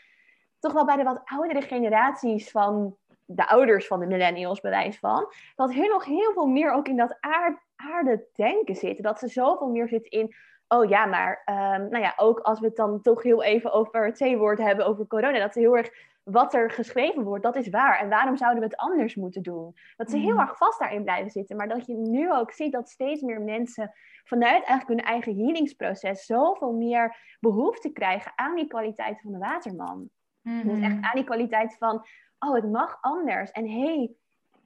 [0.60, 5.34] toch wel bij de wat oudere generaties van de ouders van de millennials, bewijs van,
[5.56, 7.60] dat hun nog heel veel meer ook in dat aard
[7.92, 9.04] aarde denken zitten.
[9.04, 10.36] Dat ze zoveel meer zitten in,
[10.68, 14.06] oh ja, maar um, nou ja, ook als we het dan toch heel even over
[14.06, 15.90] het C-woord hebben, over corona, dat ze heel erg
[16.24, 18.00] wat er geschreven wordt, dat is waar.
[18.00, 19.76] En waarom zouden we het anders moeten doen?
[19.96, 20.40] Dat ze heel mm.
[20.40, 21.56] erg vast daarin blijven zitten.
[21.56, 23.94] Maar dat je nu ook ziet dat steeds meer mensen
[24.24, 30.10] vanuit eigenlijk hun eigen healingsproces zoveel meer behoefte krijgen aan die kwaliteit van de waterman.
[30.42, 31.04] Dus echt mm-hmm.
[31.04, 32.06] aan die kwaliteit van,
[32.40, 33.52] oh, het mag anders.
[33.52, 34.16] En hey,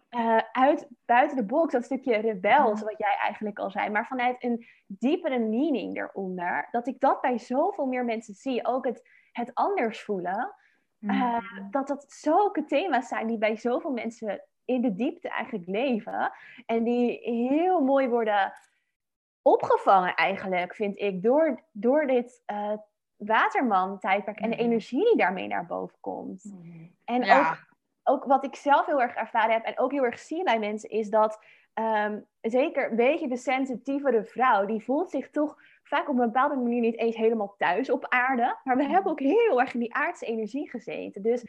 [0.10, 4.44] uh, uit buiten de box, dat stukje rebels, wat jij eigenlijk al zei, maar vanuit
[4.44, 9.52] een diepere meaning eronder, dat ik dat bij zoveel meer mensen zie, ook het, het
[9.54, 10.56] anders voelen,
[11.00, 11.40] uh,
[11.72, 16.32] dat dat zulke thema's zijn die bij zoveel mensen in de diepte eigenlijk leven
[16.66, 18.54] en die heel mooi worden
[19.42, 22.74] opgevangen eigenlijk, vind ik, door, door dit uh,
[23.16, 26.54] waterman-tijdperk en de energie die daarmee naar boven komt.
[27.06, 27.68] En ook
[28.08, 30.90] ook wat ik zelf heel erg ervaren heb en ook heel erg zie bij mensen,
[30.90, 31.40] is dat
[31.74, 36.56] um, zeker een beetje de sensitievere vrouw, die voelt zich toch vaak op een bepaalde
[36.56, 38.58] manier niet eens helemaal thuis op aarde.
[38.64, 41.22] Maar we hebben ook heel erg in die aardse energie gezeten.
[41.22, 41.44] Dus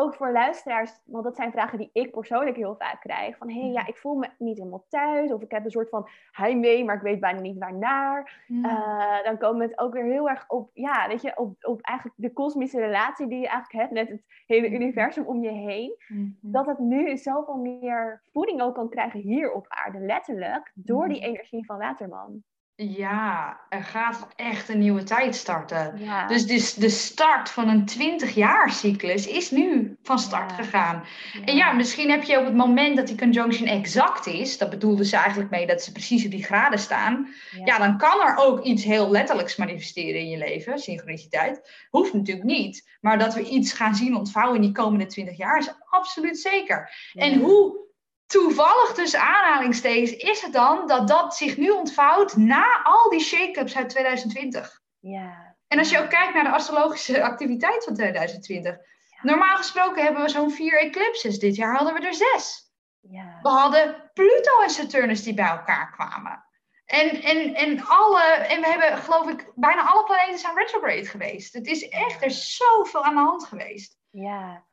[0.00, 3.36] ook voor luisteraars, want dat zijn vragen die ik persoonlijk heel vaak krijg.
[3.36, 5.32] Van hé, hey, ja, ik voel me niet helemaal thuis.
[5.32, 8.44] Of ik heb een soort van heimwee, maar ik weet bijna niet waarnaar.
[8.46, 8.64] Mm.
[8.64, 12.18] Uh, dan komen het ook weer heel erg op, ja, weet je, op, op eigenlijk
[12.18, 14.82] de kosmische relatie die je eigenlijk hebt met het hele mm-hmm.
[14.82, 15.96] universum om je heen.
[16.08, 16.36] Mm-hmm.
[16.40, 21.20] Dat het nu zoveel meer voeding ook kan krijgen hier op aarde, letterlijk, door die
[21.20, 22.42] energie van Waterman.
[22.88, 26.00] Ja, er gaat echt een nieuwe tijd starten.
[26.28, 31.04] Dus, dus de start van een 20 jaar cyclus is nu van start gegaan.
[31.44, 35.04] En ja, misschien heb je op het moment dat die conjunction exact is, dat bedoelde
[35.04, 37.28] ze eigenlijk mee dat ze precies op die graden staan,
[37.64, 37.78] ja.
[37.78, 41.86] dan kan er ook iets heel letterlijks manifesteren in je leven, synchroniciteit.
[41.90, 45.58] Hoeft natuurlijk niet, maar dat we iets gaan zien ontvouwen in die komende 20 jaar
[45.58, 46.92] is absoluut zeker.
[47.14, 47.88] En hoe
[48.30, 53.76] toevallig tussen aanhalingstekens is het dan dat dat zich nu ontvouwt na al die shake-ups
[53.76, 54.80] uit 2020.
[54.98, 55.56] Ja.
[55.68, 58.76] En als je ook kijkt naar de astrologische activiteit van 2020.
[59.22, 61.38] Normaal gesproken hebben we zo'n vier eclipses.
[61.38, 62.72] Dit jaar hadden we er zes.
[63.00, 63.38] Ja.
[63.42, 66.44] We hadden Pluto en Saturnus die bij elkaar kwamen.
[66.84, 71.52] En, en, en, alle, en we hebben, geloof ik, bijna alle planeten zijn retrograde geweest.
[71.52, 73.98] Het is echt, er is zoveel aan de hand geweest.
[74.10, 74.64] Ja,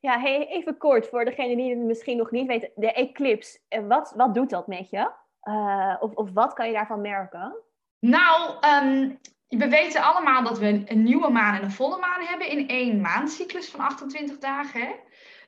[0.00, 2.70] ja, hey, even kort voor degene die het misschien nog niet weten.
[2.74, 3.58] De eclipse,
[3.88, 5.10] wat, wat doet dat met je?
[5.42, 7.56] Uh, of, of wat kan je daarvan merken?
[7.98, 12.48] Nou, um, we weten allemaal dat we een nieuwe maan en een volle maan hebben
[12.48, 14.80] in één maandcyclus van 28 dagen.
[14.80, 14.94] Hè?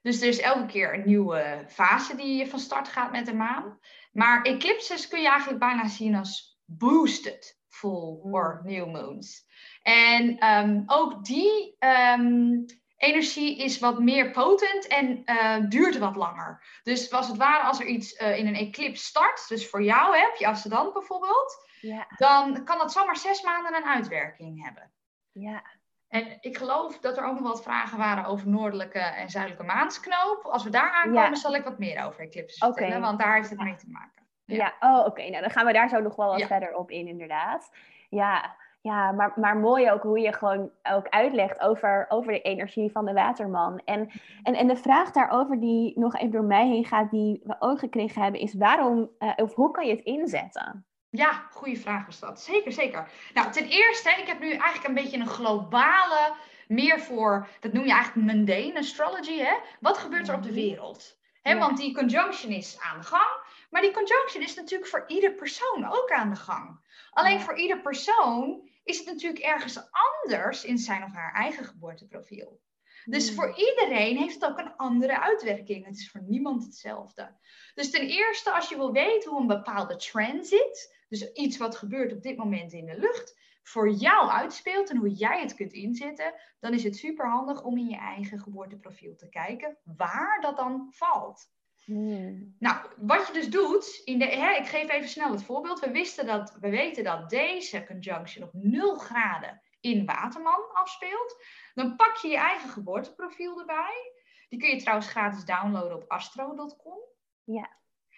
[0.03, 3.79] Dus er is elke keer een nieuwe fase die van start gaat met de maan.
[4.13, 9.47] Maar eclipses kun je eigenlijk bijna zien als boosted full or new moons.
[9.83, 11.77] En um, ook die
[12.19, 12.65] um,
[13.01, 16.63] energie is wat meer potent en uh, duurt wat langer.
[16.83, 20.17] Dus als het ware, als er iets uh, in een eclipse start, dus voor jou
[20.17, 22.07] heb je ascendant bijvoorbeeld, ja.
[22.17, 24.93] dan kan dat zomaar zes maanden een uitwerking hebben.
[25.33, 25.63] Ja.
[26.09, 30.45] En ik geloof dat er ook nog wat vragen waren over noordelijke en zuidelijke maansknoop.
[30.45, 31.35] Als we daar aankomen, ja.
[31.35, 34.27] zal ik wat meer over eclipses vertellen, want daar heeft het mee te maken.
[34.45, 34.91] Ja, ja.
[34.91, 35.23] oh oké.
[35.29, 37.71] Nou, dan gaan we daar zo nog wel wat verder op in, inderdaad.
[38.09, 42.91] Ja, ja, maar, maar mooi ook hoe je gewoon ook uitlegt over, over de energie
[42.91, 43.81] van de waterman.
[43.85, 44.11] En,
[44.43, 47.79] en, en de vraag daarover die nog even door mij heen gaat, die we ook
[47.79, 50.85] gekregen hebben, is waarom uh, of hoe kan je het inzetten?
[51.11, 52.41] Ja, goede vraag was dat.
[52.41, 53.11] Zeker, zeker.
[53.35, 56.35] Nou, ten eerste, ik heb nu eigenlijk een beetje een globale,
[56.69, 59.55] meer voor, dat noem je eigenlijk mundane astrology, hè?
[59.81, 60.59] Wat gebeurt er op de mhm.
[60.59, 61.19] wereld?
[61.43, 63.49] Hè, Want die conjunction is aan de gang.
[63.71, 66.81] Maar die conjunction is natuurlijk voor ieder persoon ook aan de gang.
[67.11, 72.61] Alleen voor ieder persoon is het natuurlijk ergens anders in zijn of haar eigen geboorteprofiel.
[73.05, 73.37] Dus hmm.
[73.37, 75.87] voor iedereen heeft het ook een andere uitwerking.
[75.87, 77.37] Het is voor niemand hetzelfde.
[77.75, 82.13] Dus ten eerste, als je wil weten hoe een bepaalde transit, dus iets wat gebeurt
[82.13, 86.35] op dit moment in de lucht, voor jou uitspeelt en hoe jij het kunt inzetten,
[86.59, 90.87] dan is het super handig om in je eigen geboorteprofiel te kijken waar dat dan
[90.91, 91.51] valt.
[91.91, 92.55] Hmm.
[92.59, 95.81] Nou, wat je dus doet, in de, hè, ik geef even snel het voorbeeld.
[95.81, 101.45] We, wisten dat, we weten dat deze conjunction op 0 graden in Waterman afspeelt.
[101.75, 104.13] Dan pak je je eigen geboorteprofiel erbij.
[104.49, 106.99] Die kun je trouwens gratis downloaden op astro.com.
[107.45, 107.71] Ja.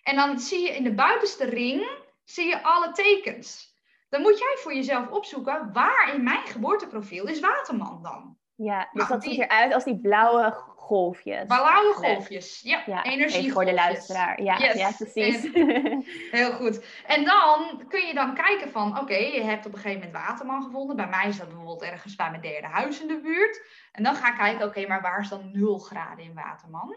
[0.03, 1.89] En dan zie je in de buitenste ring
[2.25, 3.77] zie je alle tekens.
[4.09, 8.39] Dan moet jij voor jezelf opzoeken waar in mijn geboorteprofiel is Waterman dan.
[8.55, 11.47] Ja, dus nou, dat ziet eruit als die blauwe golfjes.
[11.47, 12.83] Blauwe golfjes, ja.
[12.87, 14.43] ja energie voor de luisteraar.
[14.43, 15.43] Ja, ja precies.
[16.31, 16.85] heel goed.
[17.07, 20.63] En dan kun je dan kijken van, oké, je hebt op een gegeven moment Waterman
[20.63, 20.97] gevonden.
[20.97, 23.67] Bij mij is dat bijvoorbeeld ergens bij mijn derde huis in de buurt.
[23.93, 26.97] En dan ga ik kijken, oké, maar waar is dan 0 graden in Waterman?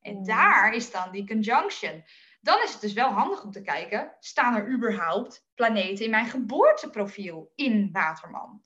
[0.00, 0.24] En mm.
[0.24, 2.04] daar is dan die conjunction.
[2.40, 6.26] Dan is het dus wel handig om te kijken, staan er überhaupt planeten in mijn
[6.26, 8.62] geboorteprofiel in Waterman?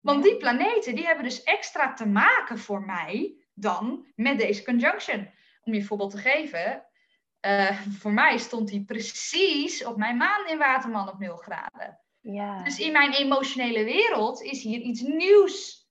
[0.00, 5.30] Want die planeten die hebben dus extra te maken voor mij dan met deze conjunction.
[5.62, 6.86] Om je voorbeeld te geven,
[7.46, 12.00] uh, voor mij stond die precies op mijn maan in Waterman op 0 graden.
[12.20, 12.62] Ja.
[12.62, 15.86] Dus in mijn emotionele wereld is hier iets nieuws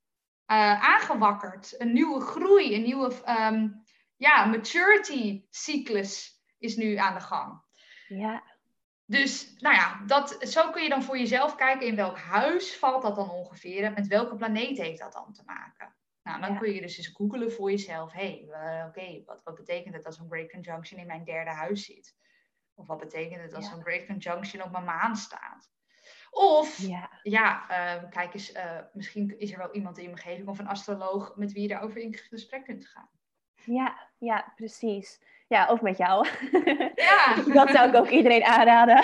[0.52, 1.76] uh, aangewakkerd.
[1.78, 3.84] Een nieuwe groei, een nieuwe um,
[4.18, 7.62] ja, maturity cyclus is nu aan de gang.
[8.08, 8.44] Ja.
[9.06, 13.02] Dus nou ja, dat, zo kun je dan voor jezelf kijken in welk huis valt
[13.02, 15.96] dat dan ongeveer met welke planeet heeft dat dan te maken.
[16.24, 18.12] Nou, dan kun je dus eens googelen voor jezelf.
[18.12, 21.50] Hé, hey, uh, oké, wat, wat betekent het als een Great Conjunction in mijn derde
[21.50, 22.16] huis zit?
[22.74, 23.74] Of wat betekent het als ja.
[23.74, 25.70] een Great Conjunction op mijn maan staat?
[26.32, 30.48] Of, ja, ja uh, kijk eens, uh, misschien is er wel iemand in je omgeving
[30.48, 33.10] of een astroloog met wie je daarover in gesprek kunt gaan.
[33.66, 35.22] Ja, ja, precies.
[35.48, 36.28] Ja, of met jou.
[36.96, 37.36] Ja.
[37.54, 39.04] dat zou ik ook iedereen aanraden.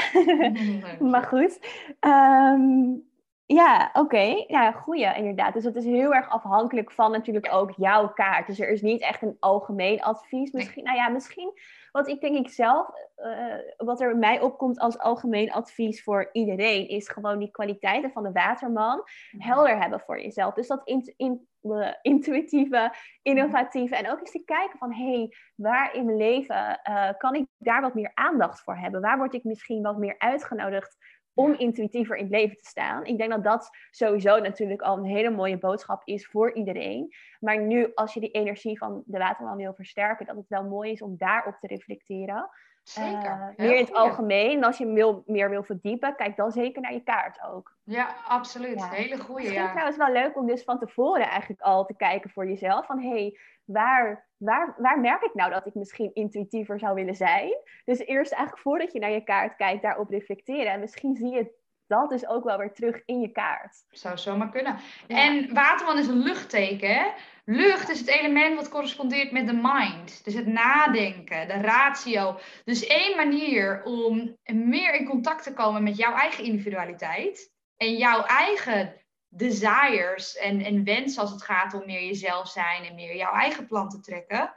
[1.12, 1.60] maar goed.
[1.99, 3.10] Um,
[3.47, 4.43] Ja, oké.
[4.47, 5.53] Ja, goeie inderdaad.
[5.53, 8.47] Dus het is heel erg afhankelijk van natuurlijk ook jouw kaart.
[8.47, 10.51] Dus er is niet echt een algemeen advies.
[10.51, 11.53] Misschien, nou ja, misschien
[11.91, 16.29] wat ik denk ik zelf, uh, wat er bij mij opkomt als algemeen advies voor
[16.31, 19.47] iedereen, is gewoon die kwaliteiten van de waterman mhm.
[19.47, 20.53] helder hebben voor jezelf.
[20.53, 25.33] Dus dat in, in, uh, intuïtieve, innovatieve en ook eens te kijken van, hé, hey,
[25.55, 29.01] waar in mijn leven uh, kan ik daar wat meer aandacht voor hebben?
[29.01, 30.97] Waar word ik misschien wat meer uitgenodigd
[31.38, 33.06] om intuïtiever in het leven te staan.
[33.06, 37.13] Ik denk dat dat sowieso natuurlijk al een hele mooie boodschap is voor iedereen.
[37.39, 40.91] Maar nu, als je die energie van de waterman wil versterken, dat het wel mooi
[40.91, 42.50] is om daarop te reflecteren.
[42.88, 43.54] Zeker.
[43.58, 44.58] Uh, meer in het algemeen.
[44.58, 47.76] En als je wil, meer wil verdiepen, kijk dan zeker naar je kaart ook.
[47.84, 48.89] Ja, absoluut.
[48.89, 49.41] Hele goede.
[49.41, 49.69] Misschien ja.
[49.69, 52.86] trouwens wel leuk om dus van tevoren eigenlijk al te kijken voor jezelf.
[52.86, 57.15] Van hé, hey, waar, waar, waar merk ik nou dat ik misschien intuïtiever zou willen
[57.15, 57.54] zijn?
[57.86, 60.71] Dus eerst eigenlijk voordat je naar je kaart kijkt, daarop reflecteren.
[60.71, 61.52] En misschien zie je
[61.88, 63.86] dat dus ook wel weer terug in je kaart.
[63.89, 64.80] Zou zomaar kunnen.
[65.08, 66.95] En waterman is een luchtteken.
[66.95, 67.12] Hè?
[67.45, 70.23] Lucht is het element wat correspondeert met de mind.
[70.23, 72.39] Dus het nadenken, de ratio.
[72.63, 78.23] Dus één manier om meer in contact te komen met jouw eigen individualiteit en jouw
[78.23, 83.34] eigen desires en, en wensen als het gaat om meer jezelf zijn en meer jouw
[83.34, 84.56] eigen plan te trekken,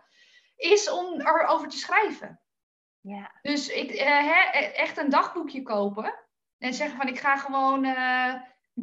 [0.56, 2.40] is om erover te schrijven.
[3.00, 3.38] Ja.
[3.42, 6.14] Dus ik, uh, echt een dagboekje kopen
[6.60, 8.34] en zeggen van ik ga gewoon uh,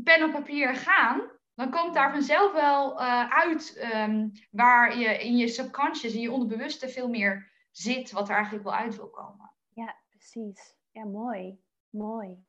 [0.03, 1.21] pen op papier gaan,
[1.53, 6.31] dan komt daar vanzelf wel uh, uit um, waar je in je subconscious, in je
[6.31, 9.51] onderbewuste veel meer zit wat er eigenlijk wel uit wil komen.
[9.73, 10.75] Ja, precies.
[10.91, 11.59] Ja, mooi.
[11.89, 12.45] Mooi.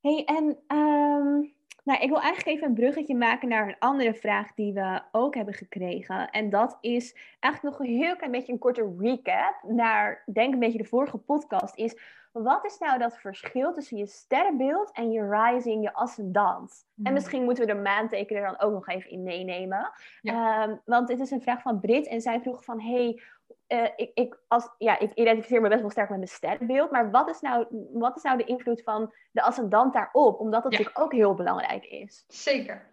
[0.00, 4.54] hey, en um, nou, ik wil eigenlijk even een bruggetje maken naar een andere vraag
[4.54, 6.30] die we ook hebben gekregen.
[6.30, 10.58] En dat is eigenlijk nog een heel klein beetje een korte recap naar, denk een
[10.58, 11.96] beetje de vorige podcast, is
[12.32, 16.84] wat is nou dat verschil tussen je sterrenbeeld en je rising, je ascendant?
[16.96, 17.12] En hmm.
[17.12, 19.92] misschien moeten we de maanteken er dan ook nog even in meenemen.
[20.22, 23.22] Ehm, want dit is een vraag van Brit en zij vroeg van, hey,
[23.68, 27.10] uh, ik, ik, als, ja, ik identificeer me best wel sterk met mijn sterrenbeeld, maar
[27.10, 30.40] wat is, nou, wat is nou de invloed van de ascendant daarop?
[30.40, 32.24] Omdat dat natuurlijk ook heel belangrijk is.
[32.28, 32.86] Zeker.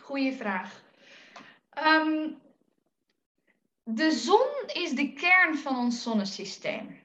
[0.00, 0.82] Goeie vraag.
[1.70, 2.28] Ehm,
[3.82, 7.04] de zon is de kern van ons zonnesysteem.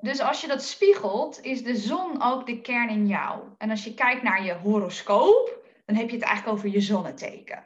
[0.00, 3.42] Dus als je dat spiegelt, is de zon ook de kern in jou.
[3.58, 7.64] En als je kijkt naar je horoscoop, dan heb je het eigenlijk over je zonneteken.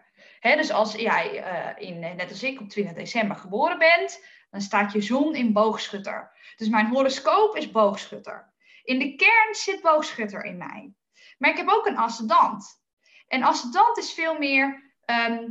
[0.53, 1.45] Dus als jij
[1.79, 5.53] uh, in, net als ik op 20 december geboren bent, dan staat je zon in
[5.53, 6.33] boogschutter.
[6.57, 8.53] Dus mijn horoscoop is boogschutter.
[8.83, 10.93] In de kern zit boogschutter in mij.
[11.39, 12.83] Maar ik heb ook een ascendant.
[13.29, 15.51] En ascendant is veel meer, ehm,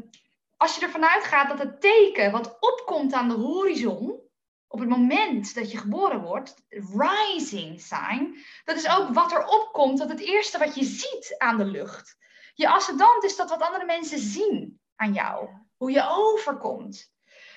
[0.58, 4.22] als je ervan uitgaat dat het teken wat opkomt aan de horizon,
[4.68, 9.98] op het moment dat je geboren wordt, rising sign, dat is ook wat er opkomt,
[9.98, 12.18] dat het eerste wat je ziet aan de lucht.
[12.54, 17.12] Je ascendant is dat wat andere mensen zien aan jou, hoe je overkomt.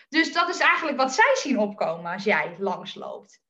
[0.09, 3.45] Dus dat is eigenlijk wat zij zien opkomen als jij langsloopt.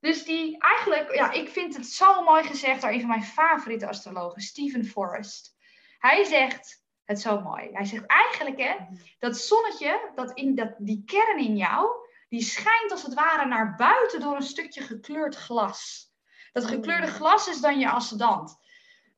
[0.00, 3.88] Dus die eigenlijk, ja, ik vind het zo mooi gezegd door een van mijn favoriete
[3.88, 5.56] astrologen, Stephen Forrest.
[5.98, 7.68] Hij zegt het zo mooi.
[7.72, 8.76] Hij zegt eigenlijk, hè,
[9.18, 11.90] dat zonnetje, dat in, dat, die kern in jou,
[12.28, 16.10] die schijnt als het ware naar buiten door een stukje gekleurd glas.
[16.52, 16.68] Dat mm.
[16.68, 18.56] gekleurde glas is dan je ascendant.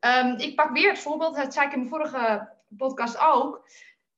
[0.01, 3.69] Um, ik pak weer het voorbeeld, dat zei ik in mijn vorige podcast ook.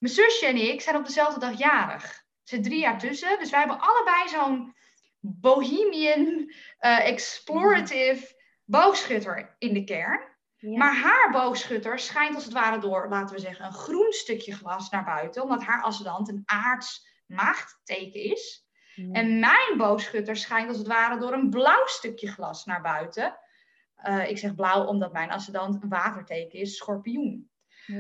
[0.01, 3.39] Mijn zusje en ik zijn op dezelfde dag jarig zit drie jaar tussen.
[3.39, 4.75] Dus wij hebben allebei zo'n
[5.21, 8.35] bohemian, uh, explorative
[8.65, 10.29] boogschutter in de kern.
[10.61, 14.91] Maar haar boogschutter schijnt als het ware door, laten we zeggen, een groen stukje glas
[14.91, 15.43] naar buiten.
[15.43, 18.69] Omdat haar ascendant een aards maagdteken is.
[19.13, 23.39] En mijn boogschutter schijnt als het ware door een blauw stukje glas naar buiten.
[24.05, 27.51] Uh, ik zeg blauw omdat mijn ascendant een waterteken is, schorpioen.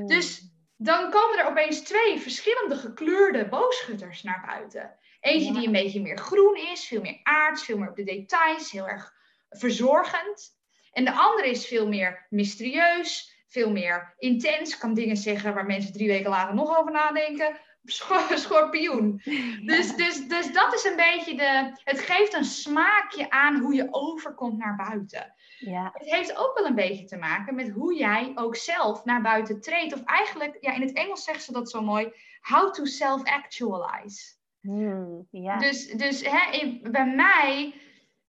[0.06, 0.50] Dus
[0.82, 4.96] dan komen er opeens twee verschillende gekleurde boogschutters naar buiten.
[5.20, 8.70] Eentje die een beetje meer groen is, veel meer aards, veel meer op de details,
[8.70, 9.12] heel erg
[9.48, 10.58] verzorgend.
[10.92, 15.92] En de andere is veel meer mysterieus, veel meer intens, kan dingen zeggen waar mensen
[15.92, 17.56] drie weken later nog over nadenken.
[17.84, 19.22] Schorpioen.
[19.70, 21.80] Dus, dus, dus dat is een beetje de.
[21.84, 25.34] Het geeft een smaakje aan hoe je overkomt naar buiten.
[25.58, 25.90] Ja.
[25.92, 29.60] Het heeft ook wel een beetje te maken met hoe jij ook zelf naar buiten
[29.60, 29.94] treedt.
[29.94, 34.38] Of eigenlijk, ja, in het Engels zeggen ze dat zo mooi: how to self-actualize.
[34.60, 35.58] Hmm, ja.
[35.58, 37.74] Dus, dus hè, bij mij,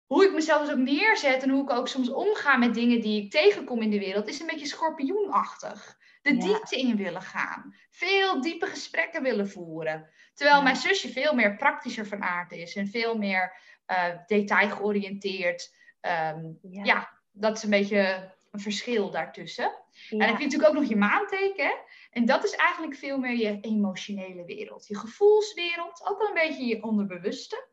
[0.06, 3.22] hoe ik mezelf dus ook neerzet en hoe ik ook soms omga met dingen die
[3.22, 6.00] ik tegenkom in de wereld, is een beetje schorpioenachtig.
[6.22, 7.74] De diepte in willen gaan.
[7.90, 10.10] Veel diepe gesprekken willen voeren.
[10.34, 13.56] Terwijl mijn zusje veel meer praktischer van aard is en veel meer
[13.86, 15.74] uh, detail georiënteerd.
[16.00, 16.84] Ehm, ja.
[16.84, 17.18] ja.
[17.30, 19.64] dat is een beetje een verschil daartussen.
[20.10, 21.74] En dan heb je natuurlijk ook nog je maanteken.
[22.10, 24.86] En dat is eigenlijk veel meer je emotionele wereld.
[24.86, 27.68] Je gevoelswereld, ook wel een beetje je onderbewuste.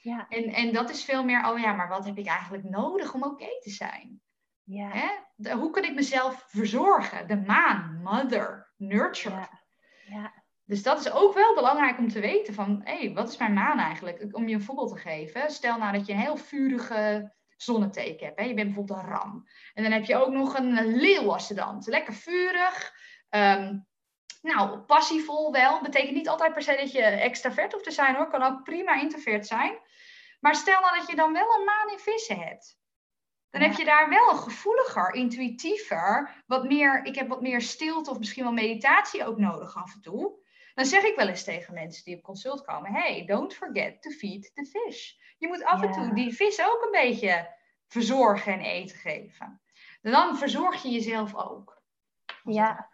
[0.00, 0.26] Ja.
[0.28, 3.22] En, en dat is veel meer, oh ja, maar wat heb ik eigenlijk nodig om
[3.22, 4.17] oké te zijn?
[4.68, 4.88] Ja.
[4.88, 5.08] Hè?
[5.36, 7.28] De- hoe kan ik mezelf verzorgen?
[7.28, 9.34] De maan, mother, nurture.
[9.36, 9.50] Ja.
[10.06, 10.32] Ja.
[10.64, 13.52] Dus dat is ook wel belangrijk om te weten van, hé, hey, wat is mijn
[13.52, 14.28] maan eigenlijk?
[14.36, 15.50] Om je een voorbeeld te geven.
[15.50, 18.38] Stel nou dat je een heel vurige zonneteken hebt.
[18.38, 18.44] Hè?
[18.44, 19.48] Je bent bijvoorbeeld een ram.
[19.74, 21.86] En dan heb je ook nog een leeuwascendant.
[21.86, 22.92] Lekker vurig.
[23.28, 23.78] Ehm,
[24.42, 25.82] nou, passievol wel.
[25.82, 28.28] Betekent niet altijd per se dat je extravert hoeft te zijn hoor.
[28.28, 29.78] Kan ook prima introvert zijn.
[30.40, 32.78] Maar stel nou dat je dan wel een maan in vissen hebt.
[33.50, 38.18] Dan heb je daar wel gevoeliger, intuïtiever, wat meer, ik heb wat meer stilte of
[38.18, 40.46] misschien wel meditatie ook nodig af en toe.
[40.74, 44.10] Dan zeg ik wel eens tegen mensen die op consult komen, hey, don't forget to
[44.10, 45.12] feed the fish.
[45.38, 47.54] Je moet af en toe die vis ook een beetje
[47.86, 49.60] verzorgen en eten geven.
[50.00, 51.82] Dan verzorg je jezelf ook.
[52.44, 52.90] Ja.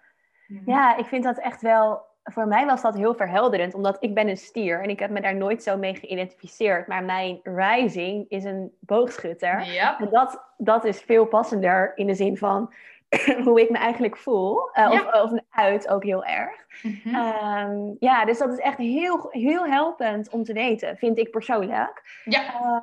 [0.66, 2.12] Ja, ik vind dat echt wel.
[2.32, 5.20] Voor mij was dat heel verhelderend, omdat ik ben een stier en ik heb me
[5.20, 6.86] daar nooit zo mee geïdentificeerd.
[6.86, 9.64] Maar mijn rising is een boogschutter.
[9.72, 9.98] Ja.
[10.00, 12.72] En dat, dat is veel passender in de zin van
[13.44, 14.70] hoe ik me eigenlijk voel.
[14.72, 15.22] eh, Ja.
[15.22, 16.56] of, of uit ook heel erg.
[16.82, 17.14] Mhm.
[17.14, 22.20] Ehm, ja, dus dat is echt heel, heel helpend om te weten, vind ik persoonlijk.
[22.24, 22.78] ja, Eh,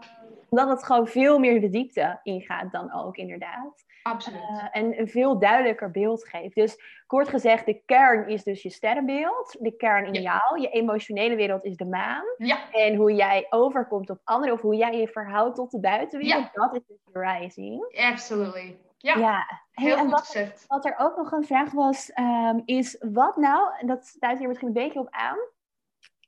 [0.50, 3.86] omdat het gewoon veel meer de diepte ingaat dan ook, inderdaad.
[4.04, 4.42] Absoluut.
[4.42, 6.56] Eh, en een veel duidelijker beeld geeft.
[6.56, 9.56] Dus kort gezegd, de kern is dus je sterrenbeeld.
[9.60, 10.22] De kern in Ja.
[10.22, 10.62] jou.
[10.62, 12.24] Je emotionele wereld is de maan.
[12.38, 16.50] ja, En hoe jij overkomt op anderen, of hoe jij je verhoudt tot de buitenwereld,
[16.54, 17.96] dat is dus de rising.
[18.12, 18.78] absolutely.
[18.98, 20.66] Ja, Ja, Hey, heel en goed wat, gezegd.
[20.68, 24.48] wat er ook nog een vraag was, ehm, is wat nou, en dat sluit hier
[24.48, 25.38] misschien een beetje op aan,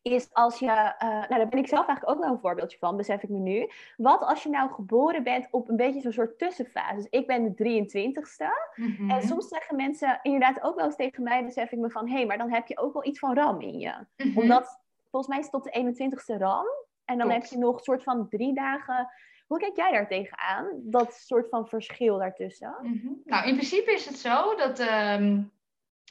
[0.04, 0.66] is als je,
[0.98, 3.40] eh, nou daar ben ik zelf eigenlijk ook wel een voorbeeldje van, besef ik me
[3.40, 3.70] nu.
[3.98, 6.96] Wat als je nou geboren bent op een beetje zo'n soort tussenfase?
[6.96, 8.46] Dus ik ben de 23ste.
[8.76, 9.10] Mhm.
[9.10, 12.26] En soms zeggen mensen inderdaad ook wel eens tegen mij, besef ik me van, hé,
[12.26, 13.94] maar dan heb je ook wel iets van ram in je.
[14.18, 14.40] Mhm.
[14.40, 16.66] Omdat, volgens mij is het tot de 21ste ram.
[17.06, 19.10] En dan heb je nog een soort van drie dagen.
[19.48, 20.68] Hoe kijk jij daar tegenaan?
[20.76, 22.76] Dat soort van verschil daartussen?
[22.82, 23.08] Mhm.
[23.26, 25.42] Nou, in principe is het zo dat ehm,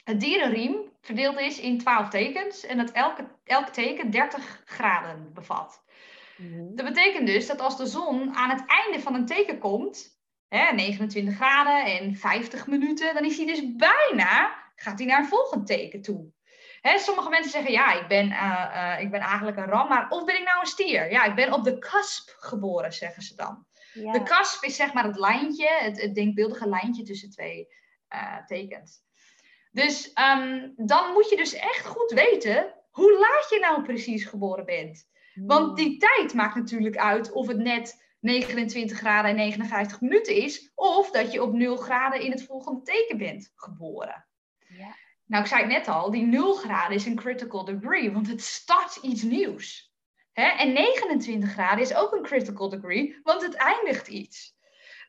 [0.03, 5.83] het dierenriem verdeeld is in 12 tekens en dat elke, elk teken 30 graden bevat.
[6.37, 6.75] Mhm.
[6.75, 10.71] Dat betekent dus dat als de zon aan het einde van een teken komt, hè,
[10.71, 15.67] 29 graden en 50 minuten, dan is hij dus bijna, gaat hij naar een volgend
[15.67, 16.31] teken toe.
[16.81, 20.09] Hè, sommige mensen zeggen, ja, ik ben, eh, eh, ik ben eigenlijk een ram, maar
[20.09, 21.11] of ben ik nou een stier?
[21.11, 23.65] Ja, ik ben op de cusp geboren, zeggen ze dan.
[23.93, 24.11] Ja.
[24.11, 27.67] De cusp is zeg maar het lijntje, het, het denkbeeldige lijntje tussen twee
[28.07, 29.02] eh, tekens.
[29.73, 34.65] Dus ehm, dan moet je dus echt goed weten hoe laat je nou precies geboren
[34.65, 35.11] bent.
[35.33, 40.71] Want die tijd maakt natuurlijk uit of het net 29 graden en 59 minuten is,
[40.75, 44.25] of dat je op 0 graden in het volgende teken bent geboren.
[44.67, 44.95] Ja.
[45.25, 48.41] Nou, ik zei het net al, die 0 graden is een critical degree, want het
[48.41, 49.93] start iets nieuws.
[50.31, 50.45] Hè?
[50.47, 54.55] En 29 graden is ook een critical degree, want het eindigt iets.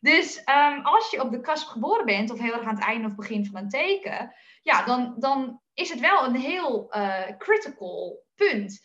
[0.00, 3.09] Dus ehm, als je op de cusp geboren bent, of heel erg aan het einde
[3.09, 8.24] of begin van een teken, ja, dan, dan is het wel een heel eh, critical
[8.35, 8.81] punt.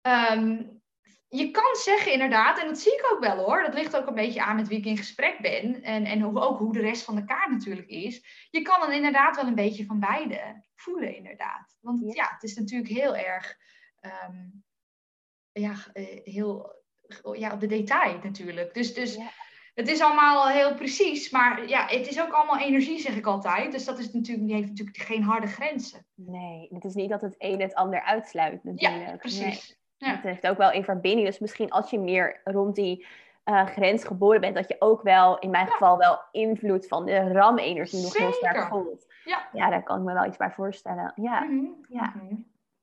[0.00, 0.62] Ehm,
[1.28, 4.14] je kan zeggen inderdaad, en dat zie ik ook wel hoor, dat ligt ook een
[4.14, 7.02] beetje aan met wie ik in gesprek ben en, en hoe, ook hoe de rest
[7.04, 8.46] van de kaart natuurlijk is.
[8.50, 11.76] Je kan dan inderdaad wel een beetje van beide voelen inderdaad.
[11.80, 12.12] Want Ja.
[12.14, 13.56] ja, het is natuurlijk heel erg,
[14.00, 14.46] ehm,
[15.52, 16.82] ja, eh, heel,
[17.32, 18.74] ja, op de detail natuurlijk.
[18.74, 19.30] Dus, dus Ja.
[19.74, 23.72] Het is allemaal heel precies, maar ja, het is ook allemaal energie zeg ik altijd.
[23.72, 26.06] Dus dat is natuurlijk, die heeft natuurlijk geen harde grenzen.
[26.14, 29.02] Nee, het is niet dat het een het ander uitsluit natuurlijk.
[29.02, 29.16] Ja, Nee.
[29.16, 29.80] precies.
[29.96, 30.10] Ja.
[30.14, 31.26] Het heeft ook wel in verbinding.
[31.26, 33.06] Dus misschien als je meer rond die
[33.44, 35.70] eh, grens geboren bent, dat je ook wel, in mijn Ja.
[35.72, 39.06] geval, wel invloed van de RAM-energie nog heel sterk voelt.
[39.24, 39.48] Ja.
[39.52, 41.12] ja, daar kan ik me wel iets bij voorstellen.
[41.14, 42.12] Ja, Mhm, Ja.
[42.16, 42.34] mhm.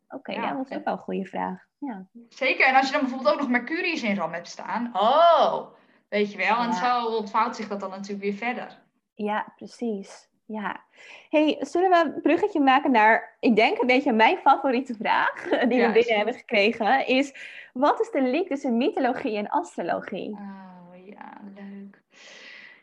[0.10, 0.42] oké, Ja.
[0.42, 1.66] ja, dat is ook wel een goede vraag.
[1.78, 2.06] Ja.
[2.30, 2.68] Zeker.
[2.68, 4.90] En als je dan bijvoorbeeld ook nog Mercurius in RAM hebt staan.
[4.94, 5.66] Oh,
[6.10, 6.58] weet je wel.
[6.58, 7.00] En Ja.
[7.00, 8.78] zo ontvouwt zich dat dan natuurlijk weer verder.
[9.16, 10.28] Ja, precies.
[10.46, 10.84] Ja.
[11.30, 15.78] Hey, zullen we een bruggetje maken naar, ik denk een beetje mijn favoriete vraag die
[15.78, 17.34] Ja, we binnen hebben gekregen, is
[17.74, 20.30] wat is de link tussen mythologie en astrologie?
[20.32, 22.02] Oh ja, leuk.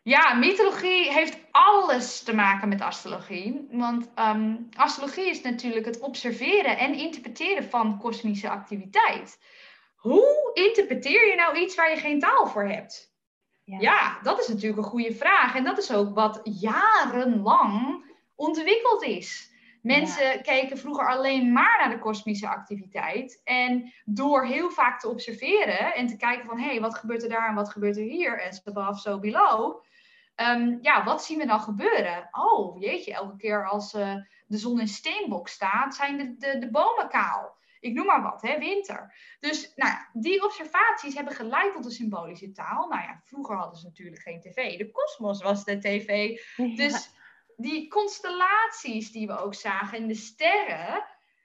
[0.03, 3.67] Ja, mythologie heeft alles te maken met astrologie.
[3.71, 9.39] Want ehm, astrologie is natuurlijk het observeren en interpreteren van kosmische activiteit.
[9.97, 13.15] Hoe interpreteer je nou iets waar je geen taal voor hebt?
[13.67, 15.55] Ja, dat is natuurlijk een goede vraag.
[15.55, 18.05] En dat is ook wat jarenlang
[18.35, 19.55] ontwikkeld is.
[19.83, 23.41] Mensen keken vroeger alleen maar naar de kosmische activiteit.
[23.45, 26.59] En door heel vaak te observeren en te kijken van...
[26.59, 28.41] hé, hey, wat gebeurt er daar en wat gebeurt er hier?
[28.41, 29.85] En so above, so below.
[30.35, 32.29] Ehm, ja, wat zien we dan gebeuren?
[32.31, 34.15] Oh, jeetje, elke keer als uh,
[34.47, 37.57] de zon in steenbok staat, zijn de, de, de bomen kaal.
[37.87, 39.15] Ik noem maar wat, hè, winter.
[39.41, 42.89] Dus nou ja, die observaties hebben geleid tot de symbolische taal.
[42.89, 44.79] Nou ja, vroeger hadden ze natuurlijk geen tv.
[44.79, 46.39] De kosmos was de tv.
[46.77, 47.11] Dus
[47.57, 51.05] die constellaties die we ook zagen in de sterren,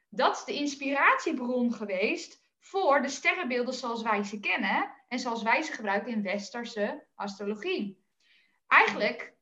[0.10, 5.62] dat is de inspiratiebron geweest voor de sterrenbeelden zoals wij ze kennen en zoals wij
[5.62, 8.06] ze gebruiken in westerse astrologie.
[8.68, 9.34] Eigenlijk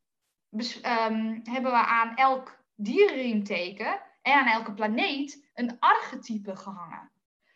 [0.51, 7.11] um, hebben we aan elk dierenriemteken en aan elke planeet een archetype gehangen.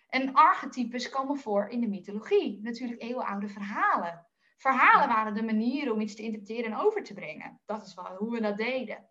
[0.10, 4.28] En archetypes komen voor in de mythologie, natuurlijk eeuwenoude verhalen.
[4.58, 7.62] Verhalen waren de manieren om iets te interpreteren en over te brengen.
[7.66, 9.08] Dat is wel hoe we dat deden.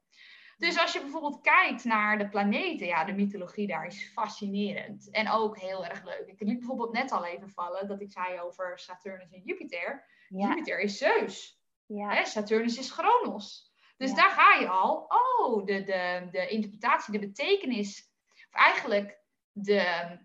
[0.57, 5.11] Dus als je bijvoorbeeld kijkt naar de planeten, ja, de mythologie daar is fascinerend.
[5.11, 6.25] En ook heel erg leuk.
[6.27, 10.05] Ik liet bijvoorbeeld net al even vallen dat ik zei over Saturnus en Jupiter.
[10.29, 11.61] Jupiter is Zeus.
[11.87, 12.09] Ja.
[12.09, 13.72] Hè, Saturnus is Chronos.
[13.97, 15.07] Dus daar ga je al.
[15.09, 19.18] Oh, de, de, de interpretatie, de betekenis, of eigenlijk
[19.53, 20.18] de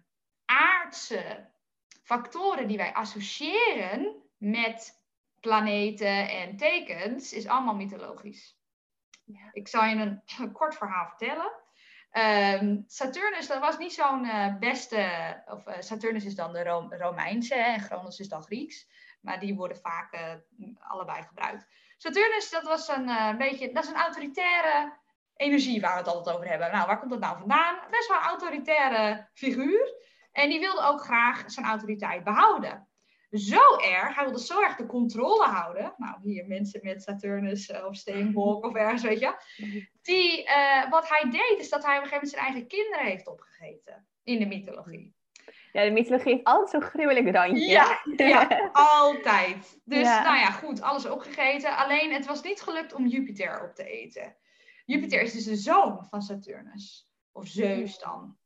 [0.45, 1.49] aardse
[2.03, 5.01] factoren die wij associëren met
[5.39, 8.57] planeten en tekens, is allemaal mythologisch.
[9.23, 9.49] Ja.
[9.51, 11.51] Ik zal je een, kort verhaal vertellen.
[12.11, 17.55] Um, Saturnus, dat was niet zo'n uh, beste, of uh, Saturnus is dan de Romeinse
[17.55, 18.87] en Chronos is dan Grieks,
[19.21, 20.33] maar die worden vaak uh,
[20.79, 21.67] allebei gebruikt.
[21.97, 24.97] Saturnus, dat was een beetje, dat is een autoritaire
[25.35, 26.71] energie waar we het altijd over hebben.
[26.71, 27.79] Nou, waar komt dat nou vandaan?
[27.89, 29.93] Best wel een autoritaire figuur.
[30.31, 32.87] En die wilde ook graag zijn autoriteit behouden
[33.31, 35.93] zo erg, hij wilde zo erg de controle houden.
[35.97, 39.35] Nou, hier mensen met Saturnus uh, of Steenbok of ergens, weet je.
[40.01, 43.05] Die, uh, wat hij deed, is dat hij op een gegeven moment zijn eigen kinderen
[43.05, 45.15] heeft opgegeten in de mythologie.
[45.71, 47.65] Ja, de mythologie heeft altijd zo'n gruwelijk randje.
[47.65, 49.79] Ja, ja altijd.
[49.85, 51.77] Dus nou ja, goed, alles opgegeten.
[51.77, 54.35] Alleen het was niet gelukt om Jupiter op te eten.
[54.85, 57.11] Jupiter is dus de zoon van Saturnus.
[57.31, 58.37] Of Zeus dan.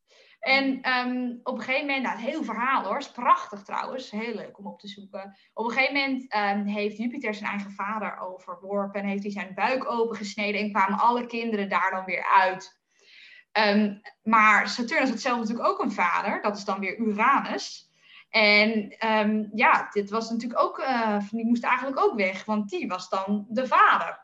[0.41, 4.34] En um, op een gegeven moment, nou, het hele verhaal hoor, is prachtig trouwens, heel
[4.34, 5.38] leuk om op te zoeken.
[5.53, 9.53] Op een gegeven moment um, heeft Jupiter zijn eigen vader overworpen en heeft hij zijn
[9.53, 12.81] buik opengesneden en kwamen alle kinderen daar dan weer uit.
[13.60, 17.89] Um, maar Saturnus had zelf natuurlijk ook een vader, dat is dan weer Uranus.
[18.30, 18.95] En
[19.54, 23.45] ja, dit was natuurlijk ook, uh, die moest eigenlijk ook weg, want die was dan
[23.49, 24.20] de vader.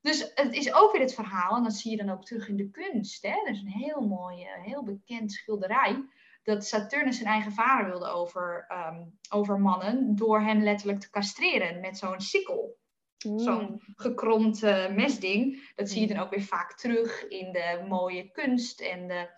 [0.00, 2.56] Dus het is ook weer het verhaal, en dat zie je dan ook terug in
[2.56, 3.22] de kunst.
[3.22, 3.34] Hè?
[3.44, 6.04] Dat is een heel mooi, heel bekend schilderij.
[6.42, 11.98] Dat Saturnus zijn eigen vader wilde over, um, overmannen door hen letterlijk te castreren met
[11.98, 12.78] zo'n sikkel.
[13.26, 13.38] Mm.
[13.38, 15.70] Zo'n gekromd uh, mesding.
[15.74, 16.14] Dat zie je mm.
[16.14, 19.28] dan ook weer vaak terug in de mooie kunst en de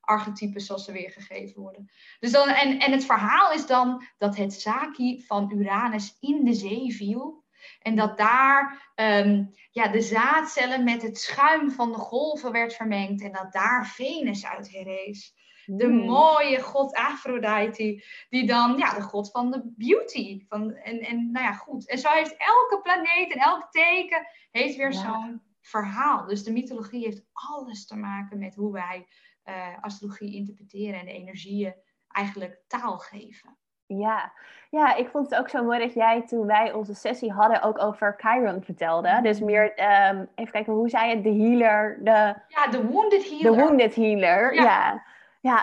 [0.00, 1.90] archetypes zoals ze weergegeven worden.
[2.20, 6.54] Dus dan, en, en het verhaal is dan dat het Saki van Uranus in de
[6.54, 7.44] zee viel
[7.80, 13.22] en dat daar ehm, ja, de zaadcellen met het schuim van de golven werd vermengd.
[13.22, 15.34] En dat daar Venus uit herrees.
[15.66, 16.04] De hmm.
[16.04, 20.44] mooie god Aphrodite, die dan ja, de god van de beauty.
[20.48, 21.88] Van, en, en nou ja, goed.
[21.88, 26.26] En zo heeft elke planeet en elk teken heeft weer zo'n verhaal.
[26.26, 29.06] Dus de mythologie heeft alles te maken met hoe wij
[29.44, 31.74] uh, astrologie interpreteren en de energieën
[32.08, 33.58] eigenlijk taal geven.
[33.86, 34.32] Ja.
[34.70, 37.82] ja, ik vond het ook zo mooi dat jij toen wij onze sessie hadden ook
[37.82, 39.20] over Chiron vertelde.
[39.22, 39.62] Dus meer,
[40.10, 41.22] um, even kijken, hoe zei het?
[41.22, 42.34] De healer, de...
[42.48, 43.52] Ja, de wounded healer.
[43.52, 44.62] De wounded healer, ja.
[44.62, 45.04] ja.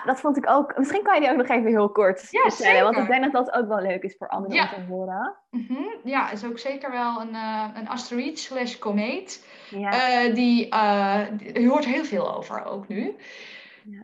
[0.04, 0.78] Dat vond ik ook.
[0.78, 2.72] Misschien kan je die ook nog even heel kort ja, vertellen.
[2.72, 2.84] Zeker.
[2.84, 4.62] Want ik denk dat dat ook wel leuk is voor anderen ja.
[4.62, 5.36] om te horen.
[5.50, 5.94] Mm -hmm.
[6.04, 9.46] Ja, is ook zeker wel een, uh, een asteroïd slash komeet.
[9.70, 10.24] Ja.
[10.24, 11.20] Uh, die, uh,
[11.52, 13.16] je hoort heel veel over ook nu.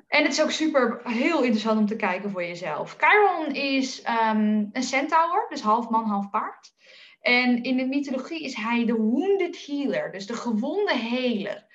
[0.09, 2.97] En het is ook super heel interessant om te kijken voor jezelf.
[2.99, 6.73] Chiron is um, een centaur, dus half man, half paard.
[7.21, 11.67] En in de mythologie is hij de wounded healer, dus de gewonde heler.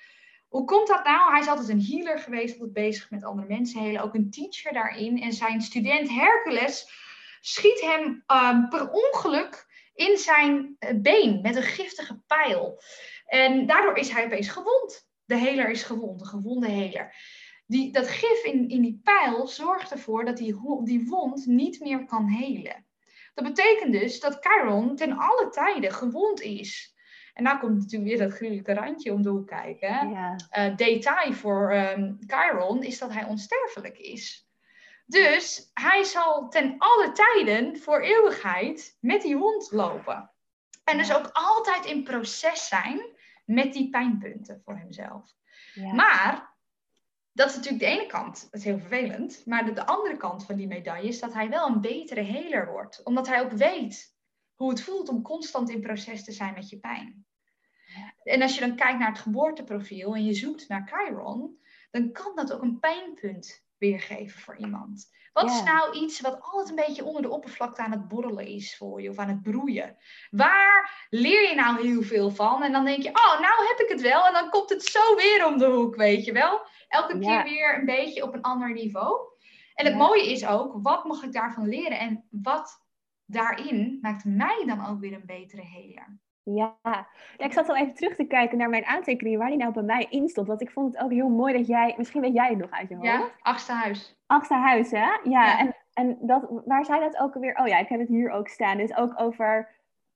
[0.50, 1.30] Hoe komt dat nou?
[1.30, 4.72] Hij is altijd een healer geweest, altijd bezig met andere mensen helen, ook een teacher
[4.72, 5.22] daarin.
[5.22, 6.90] En zijn student Hercules
[7.40, 12.82] schiet hem um, per ongeluk in zijn eh, been met een giftige pijl.
[13.26, 15.08] En daardoor is hij opeens gewond.
[15.24, 17.14] De heler is gewond, de gewonde heler
[17.70, 22.04] die, dat gif in, in die pijl zorgt ervoor dat die, die wond niet meer
[22.04, 22.86] kan helen.
[23.34, 26.94] Dat betekent dus dat Chiron ten alle tijden gewond is.
[27.34, 30.10] En daar komt natuurlijk weer dat gruwelijke randje om de hoek kijken.
[30.10, 30.36] Ja.
[30.58, 34.48] Uh, detail voor um, Chiron is dat hij onsterfelijk is.
[35.06, 40.30] Dus hij zal ten alle tijden voor eeuwigheid met die wond lopen.
[40.84, 43.00] En dus ook altijd in proces zijn
[43.44, 45.32] met die pijnpunten voor hemzelf.
[45.74, 45.92] Ja.
[45.92, 46.54] Maar
[47.32, 49.42] dat is natuurlijk de ene kant, dat is heel vervelend.
[49.46, 52.70] Maar de, de, andere kant van die medaille is dat hij wel een betere heler
[52.70, 53.02] wordt.
[53.02, 54.14] Omdat hij ook weet
[54.60, 57.26] hoe het voelt om constant in proces te zijn met je pijn.
[58.22, 61.58] En als je dan kijkt naar het geboorteprofiel en je zoekt naar Chiron,
[61.90, 65.10] dan kan dat ook een pijnpunt weergeven voor iemand.
[65.32, 68.76] Wat is nou iets wat altijd een beetje onder de oppervlakte aan het borrelen is
[68.76, 69.96] voor je of aan het broeien?
[70.30, 72.62] Waar leer je nou heel veel van?
[72.62, 74.26] En dan denk je, oh, nou heb ik het wel.
[74.26, 76.60] En dan komt het zo weer om de hoek, weet je wel?
[76.88, 79.18] Elke keer weer een beetje op een ander niveau.
[79.74, 81.98] En het mooie is ook, wat mag ik daarvan leren?
[81.98, 82.88] En wat
[83.32, 86.18] daarin maakt mij dan ook weer een betere heler?
[86.42, 86.76] Ja.
[86.82, 87.06] ja,
[87.36, 90.06] ik zat al even terug te kijken naar mijn aantekeningen waar die nou bij mij
[90.10, 90.46] in stond.
[90.46, 92.88] Want ik vond het ook heel mooi dat jij, misschien weet jij het nog uit
[92.88, 93.06] je hoofd.
[93.06, 94.18] Ja, achtste huis.
[94.26, 95.18] Achtste huis, hè?
[95.22, 97.56] Ja, En, en dat, waar zei dat ook alweer?
[97.56, 98.76] Oh ja, ik heb het hier ook staan.
[98.76, 99.68] Dus ook over,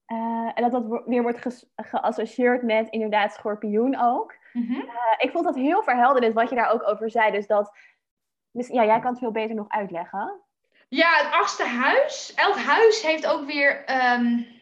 [0.07, 4.35] uh, en dat dat weer wordt geassocieerd met inderdaad schorpioen ook.
[4.53, 4.77] Mm -hmm.
[4.77, 7.33] uh, ik vond dat heel verhelderend wat je daar ook over zei.
[7.33, 7.79] Dus dat,
[8.51, 10.41] dus, ja, jij kan het veel beter nog uitleggen.
[10.95, 12.33] Ja, het achtste huis.
[12.35, 13.85] Elk huis heeft ook weer...
[14.13, 14.53] Um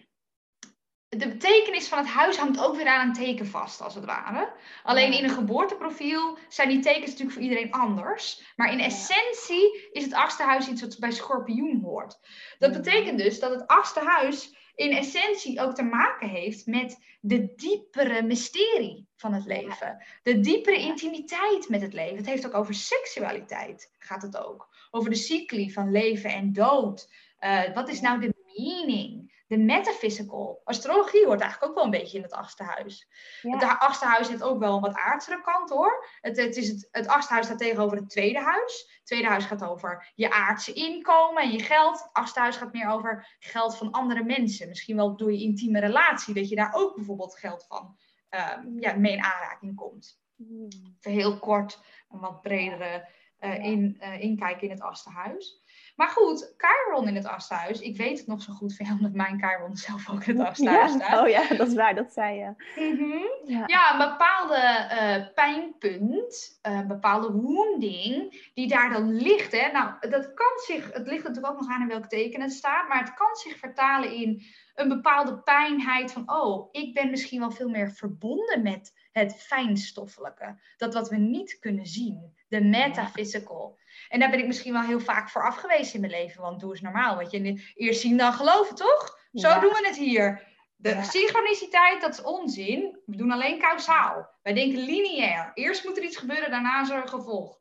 [1.08, 4.52] de betekenis van het huis hangt ook weer aan een teken vast, als het ware.
[4.82, 8.52] Alleen in een geboorteprofiel zijn die tekens natuurlijk voor iedereen anders.
[8.56, 12.18] Maar in essentie is het achtste huis iets wat bij schorpioen hoort.
[12.58, 17.54] Dat betekent dus dat het achtste huis in essentie ook te maken heeft met de
[17.54, 20.04] diepere mysterie van het leven.
[20.22, 22.16] De diepere intimiteit met het leven.
[22.16, 24.71] Het heeft ook over seksualiteit, gaat het ook.
[24.94, 27.12] Over de cycli van leven en dood.
[27.40, 29.32] Uh, wat is nou de meaning?
[29.52, 30.60] de metaphysical.
[30.64, 33.08] Astrologie hoort eigenlijk ook wel een beetje in het achtste huis.
[33.40, 36.06] Het achtste huis heeft ook wel een wat aardsere kant hoor.
[36.20, 38.92] Het, het, is het, het achtste huis staat tegenover het tweede huis.
[38.96, 41.98] Het tweede huis gaat over je aardse inkomen en je geld.
[41.98, 44.68] Het achtste huis gaat meer over geld van andere mensen.
[44.68, 47.96] Misschien wel door je intieme relatie, dat je daar ook bijvoorbeeld geld van
[48.30, 50.20] um, ja, mee in aanraking komt.
[50.36, 50.68] Hmm.
[51.00, 51.80] Even heel kort,
[52.10, 53.08] een wat bredere
[53.44, 55.60] uh, in, uh, inkijk in het achtste huis.
[55.96, 57.80] Maar goed, Chiron in het asthuis.
[57.80, 60.48] Ik weet het nog zo goed van jou, omdat mijn Chiron zelf ook in het
[60.48, 61.20] asthuis staat.
[61.20, 62.54] Oh ja, dat is waar, dat zei je.
[62.76, 63.52] Mhm.
[63.52, 63.62] ja.
[63.66, 63.92] ja.
[63.92, 69.52] een bepaalde uh, pijnpunt, een bepaalde wounding, die daar dan ligt.
[69.52, 69.70] Hè.
[69.72, 72.88] Nou, dat kan zich, het ligt natuurlijk ook nog aan in welk teken het staat,
[72.88, 74.42] maar het kan zich vertalen in
[74.74, 80.58] een bepaalde pijnheid van, oh, ik ben misschien wel veel meer verbonden met het fijnstoffelijke.
[80.76, 83.78] Dat wat we niet kunnen zien, de metaphysical.
[84.08, 86.70] En daar ben ik misschien wel heel vaak voor afgewezen in mijn leven, want doe
[86.70, 87.16] eens normaal.
[87.16, 89.18] Want je eerst zien dan geloven, toch?
[89.32, 90.50] Zo doen we het hier.
[90.76, 93.00] De synchroniciteit, dat is onzin.
[93.06, 94.30] We doen alleen kausaal.
[94.42, 95.50] Wij denken lineair.
[95.54, 97.60] Eerst moet er iets gebeuren, daarna is er een gevolg.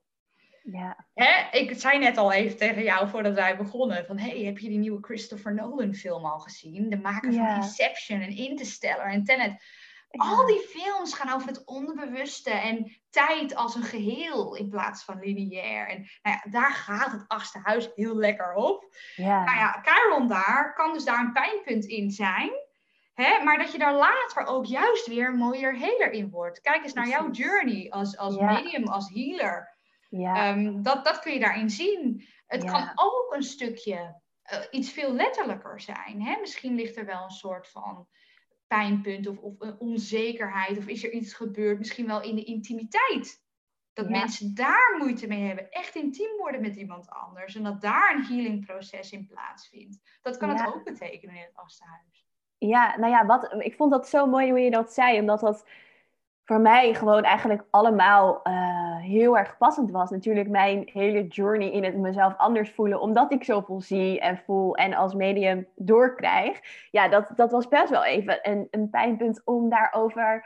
[0.63, 1.05] Ja.
[1.13, 1.59] Hè?
[1.59, 4.77] Ik zei net al even tegen jou voordat wij begonnen: van hey, heb je die
[4.77, 6.89] nieuwe Christopher Nolan film al gezien?
[6.89, 9.63] De maker van Inception en Interstellar en Tenet.
[10.11, 15.19] Al die films gaan over het onderbewuste en tijd als een geheel in plaats van
[15.19, 15.87] lineair.
[15.87, 18.95] En nou ja, daar gaat het achtste huis heel lekker op.
[19.15, 19.43] Ja.
[19.43, 22.51] Nou ja, Chiron daar kan dus daar een pijnpunt in zijn.
[23.13, 23.43] Hè?
[23.43, 26.61] Maar dat je daar later ook juist weer een mooier healer in wordt.
[26.61, 29.77] Kijk eens naar jouw journey als, als medium, als healer.
[30.09, 30.35] Ja.
[30.35, 32.27] Ehm, dat, dat kun je daarin zien.
[32.47, 34.21] Het kan ook een stukje
[34.53, 36.21] uh, iets veel letterlijker zijn.
[36.21, 36.37] Hè?
[36.39, 38.07] Misschien ligt er wel een soort van
[38.77, 43.43] pijnpunt of, of een onzekerheid of is er iets gebeurd, misschien wel in de intimiteit.
[43.93, 48.15] Dat mensen daar moeite mee hebben, echt intiem worden met iemand anders en dat daar
[48.15, 50.19] een healingproces in plaatsvindt.
[50.21, 52.25] Dat kan het ook betekenen in het Astenhuis.
[52.57, 55.67] Ja, nou ja, wat, ik vond dat zo mooi hoe je dat zei, omdat dat
[56.51, 60.09] voor mij gewoon eigenlijk allemaal uh, heel erg passend was.
[60.09, 64.75] Natuurlijk mijn hele journey in het mezelf anders voelen, omdat ik zoveel zie en voel
[64.75, 66.59] en als medium doorkrijg.
[66.89, 70.45] Ja, dat, dat was best wel even een, een pijnpunt om daarover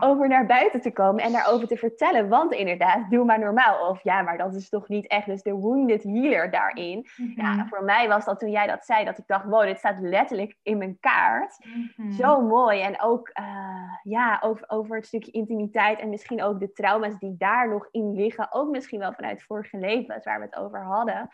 [0.00, 2.28] over naar buiten te komen en daarover te vertellen.
[2.28, 3.88] Want inderdaad, doe maar normaal.
[3.88, 7.06] Of ja, maar dat is toch niet echt dus de wounded healer daarin.
[7.34, 7.66] Ja, mhm.
[7.66, 10.56] voor mij was dat toen jij dat zei, dat ik dacht, wow, dit staat letterlijk
[10.62, 11.66] in mijn kaart.
[11.96, 12.12] Mhm.
[12.12, 12.80] Zo mooi.
[12.80, 17.34] En ook uh, ja, over, over het stukje intimiteit en misschien ook de trauma's die
[17.38, 18.52] daar nog in liggen.
[18.52, 21.28] Ook misschien wel vanuit vorige levens waar we het over hadden.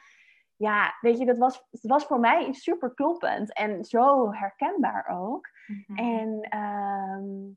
[0.57, 5.49] Ja, weet je, dat was, het was voor mij super kloppend en zo herkenbaar ook.
[5.67, 5.99] Mhm.
[5.99, 7.53] En um,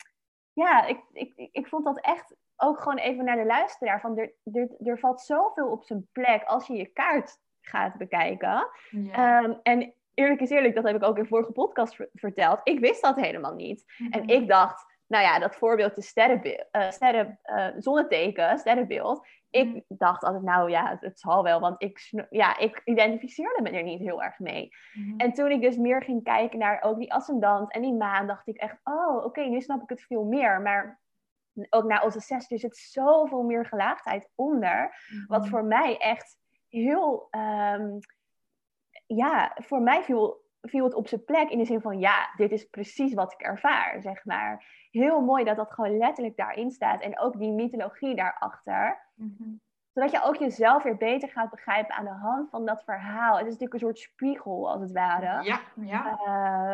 [0.56, 4.01] ja, ik, ik, ik vond dat echt ook gewoon even naar de luisteraar.
[4.01, 8.68] Van er, er, er valt zoveel op zijn plek als je je kaart gaat bekijken.
[9.12, 12.60] Ehm, en eerlijk is eerlijk, dat heb ik ook in vorige podcast verteld.
[12.64, 13.84] Ik wist dat helemaal niet.
[14.10, 14.30] En mhm.
[14.30, 19.28] ik dacht, nou ja, dat voorbeeld de sterrenbeeld, uh, sterren, uh, zonneteken, sterrenbeeld.
[19.56, 19.84] Ik mm.
[19.88, 23.99] dacht altijd, nou ja, het, zal wel, want ik, ja, ik identificeerde me er niet
[23.99, 24.70] heel erg mee.
[24.93, 25.20] Mm-hmm.
[25.20, 28.47] En toen ik dus meer ging kijken naar ook die ascendant en die maan, dacht
[28.47, 30.62] ik echt, oh, oké, nu snap ik het veel meer.
[30.62, 31.01] Maar
[31.70, 34.95] ook naar onze zes, er zit zoveel meer gelaagdheid onder,
[35.28, 35.51] wat mm-hmm.
[35.51, 36.38] voor mij echt
[36.68, 37.99] heel, um,
[39.06, 42.51] ja, voor mij veel viel het op zijn plek in de zin van, ja, dit
[42.51, 44.88] is precies wat ik ervaar, zeg maar.
[44.91, 47.01] Heel mooi dat dat gewoon letterlijk daarin staat.
[47.01, 49.05] En ook die mythologie daarachter.
[49.16, 49.63] Mm
[49.95, 53.38] Zodat je ook jezelf weer beter gaat begrijpen aan de hand van dat verhaal.
[53.38, 55.43] Het is natuurlijk een soort spiegel, als het ware.
[55.43, 56.20] Ja, ja.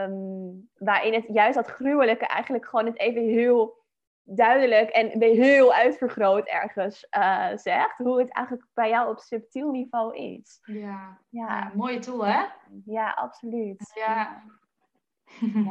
[0.04, 3.82] Um, waarin het juist dat gruwelijke eigenlijk gewoon het even heel
[4.24, 7.98] duidelijk en heel uitvergroot ergens uh, zegt.
[7.98, 10.60] Hoe het eigenlijk bij jou op subtiel niveau is.
[10.64, 11.72] Ja, ja.
[11.76, 12.46] mooie tool hè?
[12.86, 13.92] Ja, absoluut.
[13.94, 14.44] Ja.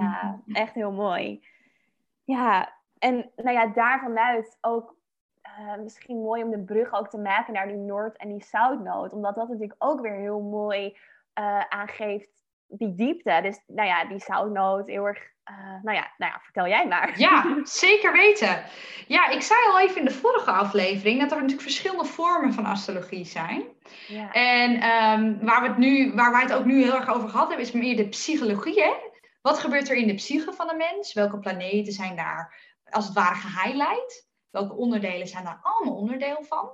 [0.01, 1.47] ja, echt heel mooi.
[2.25, 4.99] Ja, en nou ja, daarvanuit ook
[5.61, 9.13] uh, misschien mooi om de brug ook te maken naar die Noord- en die Zuidnoot.
[9.13, 10.97] Omdat dat natuurlijk ook weer heel mooi
[11.39, 12.29] uh, aangeeft
[12.67, 13.39] die diepte.
[13.43, 17.19] Dus nou ja, die Zoutnoot heel erg uh, nou, ja, nou ja, vertel jij maar.
[17.19, 18.63] Ja, zeker weten.
[19.07, 22.65] Ja, ik zei al even in de vorige aflevering dat er natuurlijk verschillende vormen van
[22.65, 23.65] astrologie zijn.
[24.07, 24.33] Ja.
[24.33, 27.49] En um, waar, we het nu, waar wij het ook nu heel erg over gehad
[27.49, 28.83] hebben, is meer de psychologie.
[28.83, 28.93] Hè?
[29.43, 31.13] Wat gebeurt er in de psyche van een mens?
[31.13, 32.55] Welke planeten zijn daar
[32.91, 34.30] als het ware gehighlight?
[34.51, 36.71] Welke onderdelen zijn daar allemaal onderdeel van?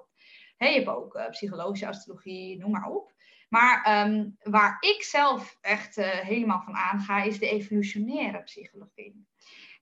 [0.58, 3.14] Je hebt ook uh, psychologische astrologie, noem maar op.
[3.48, 9.26] Maar um, waar ik zelf echt uh, helemaal van aanga, is de evolutionaire psychologie.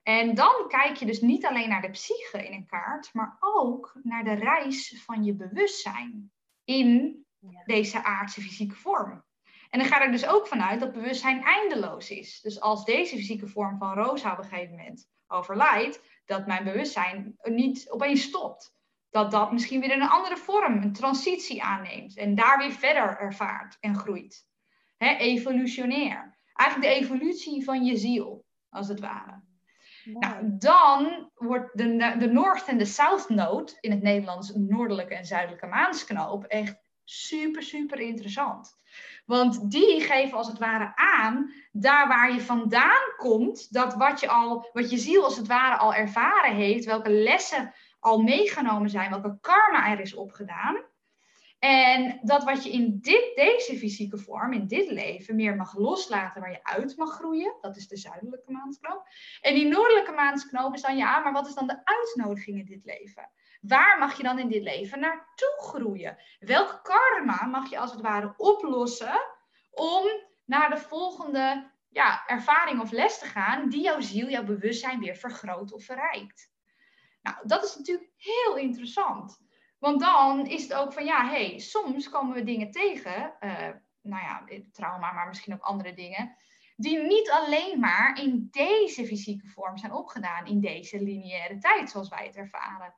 [0.03, 3.99] En dan kijk je dus niet alleen naar de psyche in een kaart, maar ook
[4.03, 6.33] naar de reis van je bewustzijn
[6.65, 7.25] in
[7.65, 9.25] deze aardse fysieke vorm.
[9.71, 12.41] En dan ga ik er dus ook vanuit dat bewustzijn eindeloos is.
[12.41, 17.37] Dus als deze fysieke vorm van Rosa op een gegeven moment overlijdt, dat mijn bewustzijn
[17.43, 18.73] niet opeens stopt.
[19.11, 23.77] Dat dat misschien weer een andere vorm, een transitie aanneemt en daar weer verder ervaart
[23.81, 24.47] en groeit.
[24.97, 26.39] He, evolutionair.
[26.55, 29.43] Eigenlijk de evolutie van je ziel, als het ware.
[30.05, 35.25] Nou, dan wordt de, de North en de South Node, in het Nederlands noordelijke en
[35.25, 38.79] zuidelijke maansknoop, echt super, super interessant.
[39.27, 44.29] Want die geven als het ware aan, daar waar je vandaan komt, dat wat je,
[44.29, 49.11] al, wat je ziel als het ware al ervaren heeft, welke lessen al meegenomen zijn,
[49.11, 50.85] welke karma er is opgedaan.
[51.59, 56.41] En dat wat je in dit, deze fysieke vorm, in dit leven, meer mag loslaten,
[56.41, 59.07] waar je uit mag groeien, dat is de zuidelijke maansknoop.
[59.41, 62.85] En die noordelijke maansknoop is dan, ja, maar wat is dan de uitnodiging in dit
[62.85, 63.31] leven?
[63.67, 66.19] Waar mag je dan in dit leven naartoe groeien?
[66.39, 69.21] Welk karma mag je als het ware oplossen
[69.71, 70.07] om
[70.45, 75.17] naar de volgende ja, ervaring of les te gaan die jouw ziel, jouw bewustzijn weer
[75.17, 76.53] vergroot of verrijkt?
[77.23, 79.41] Nou, dat is natuurlijk heel interessant.
[79.79, 83.69] Want dan is het ook van, ja, hey, soms komen we dingen tegen, uh,
[84.01, 86.37] nou ja, trauma, maar misschien ook andere dingen,
[86.77, 92.09] die niet alleen maar in deze fysieke vorm zijn opgedaan, in deze lineaire tijd, zoals
[92.09, 92.95] wij het ervaren.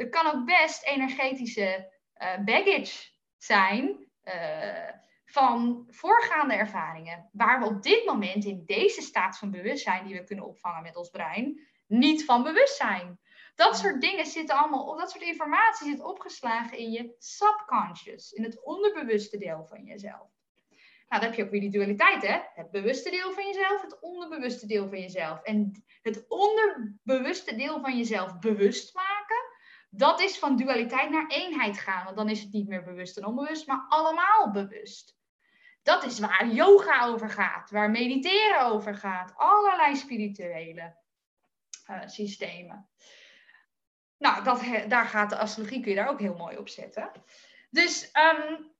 [0.00, 1.92] Er kan ook best energetische
[2.22, 4.88] uh, baggage zijn uh,
[5.24, 10.24] van voorgaande ervaringen, waar we op dit moment in deze staat van bewustzijn, die we
[10.24, 13.18] kunnen opvangen met ons brein, niet van bewust zijn.
[13.54, 18.44] Dat soort dingen zitten allemaal, of dat soort informatie zit opgeslagen in je subconscious, in
[18.44, 20.28] het onderbewuste deel van jezelf.
[21.08, 22.40] Nou, dan heb je ook weer die dualiteit, hè?
[22.54, 25.42] Het bewuste deel van jezelf, het onderbewuste deel van jezelf.
[25.42, 29.39] En het onderbewuste deel van jezelf bewust maken,
[29.90, 32.04] dat is van dualiteit naar eenheid gaan.
[32.04, 35.18] Want dan is het niet meer bewust en onbewust, maar allemaal bewust.
[35.82, 40.96] Dat is waar yoga over gaat, waar mediteren over gaat, allerlei spirituele
[41.90, 42.88] uh, systemen.
[44.18, 47.12] Nou, dat, daar gaat de astrologie, daar ook heel mooi op zetten.
[47.70, 48.72] Dus um,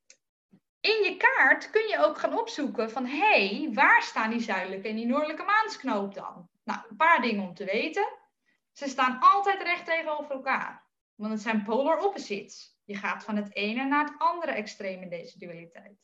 [0.81, 4.89] in je kaart kun je ook gaan opzoeken van, hé, hey, waar staan die zuidelijke
[4.89, 6.49] en die noordelijke maansknoop dan?
[6.65, 8.19] Nou, een paar dingen om te weten.
[8.73, 10.90] Ze staan altijd recht tegenover elkaar.
[11.21, 12.79] Want het zijn polar opposites.
[12.85, 15.99] Je gaat van het ene naar het andere extreem in deze dualiteit.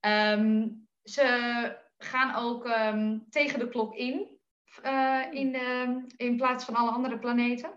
[0.00, 4.38] Um, ze gaan ook um, tegen de klok in,
[4.84, 7.70] uh, in, de, in plaats van alle andere planeten.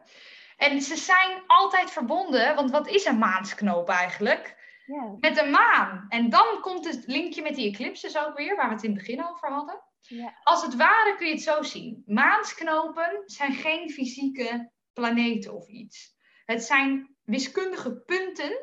[0.58, 4.64] En ze zijn altijd verbonden, want wat is een maansknoop eigenlijk?
[4.86, 5.16] Ja.
[5.20, 6.06] Met een maan.
[6.10, 9.00] En dan komt het linkje met die eclipses ook weer, waar we het in het
[9.00, 9.82] begin over hadden.
[10.00, 10.40] Ja.
[10.44, 12.04] Als het ware kun je het zo zien.
[12.06, 16.15] Maansknopen zijn geen fysieke planeten of iets.
[16.46, 18.60] Het zijn wiskundige punten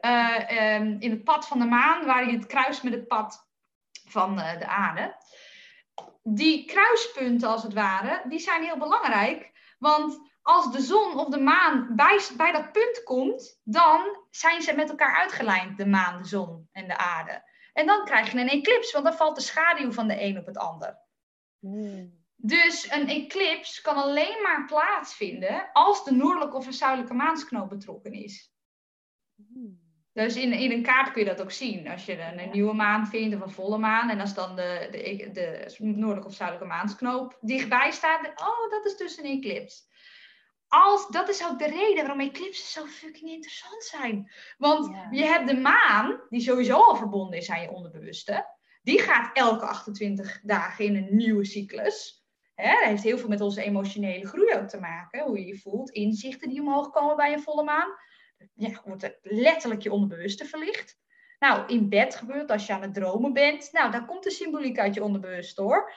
[0.00, 3.48] uh, um, in het pad van de maan, waar je het kruist met het pad
[4.08, 5.16] van uh, de aarde.
[6.22, 9.50] Die kruispunten, als het ware, die zijn heel belangrijk.
[9.78, 14.74] Want als de zon of de maan bij, bij dat punt komt, dan zijn ze
[14.74, 17.48] met elkaar uitgelijnd, de maan, de zon en de aarde.
[17.72, 20.46] En dan krijg je een eclips, want dan valt de schaduw van de een op
[20.46, 20.98] het ander.
[21.58, 22.19] Hmm.
[22.42, 28.12] Dus een eclips kan alleen maar plaatsvinden als de noordelijke of de zuidelijke maansknoop betrokken
[28.12, 28.52] is.
[30.12, 31.88] Dus in, in een kaart kun je dat ook zien.
[31.88, 34.10] Als je een, een nieuwe maan vindt of een volle maan.
[34.10, 38.26] En als dan de, de, de noordelijke of zuidelijke maansknoop dichtbij staat.
[38.26, 39.82] oh, dat is dus een eclipse.
[40.68, 44.32] Als, dat is ook de reden waarom eclipses zo fucking interessant zijn.
[44.58, 48.46] Want je hebt de maan, die sowieso al verbonden is aan je onderbewuste.
[48.82, 52.19] Die gaat elke 28 dagen in een nieuwe cyclus.
[52.60, 55.22] Hè, dat heeft heel veel met onze emotionele groei ook te maken.
[55.22, 57.90] Hoe je je voelt, inzichten die omhoog komen bij een volle maan
[58.54, 60.98] ja, wordt letterlijk je onderbewuste verlicht.
[61.38, 63.72] Nou, in bed gebeurt als je aan het dromen bent.
[63.72, 65.92] Nou, daar komt de symboliek uit je onderbewuste hoor.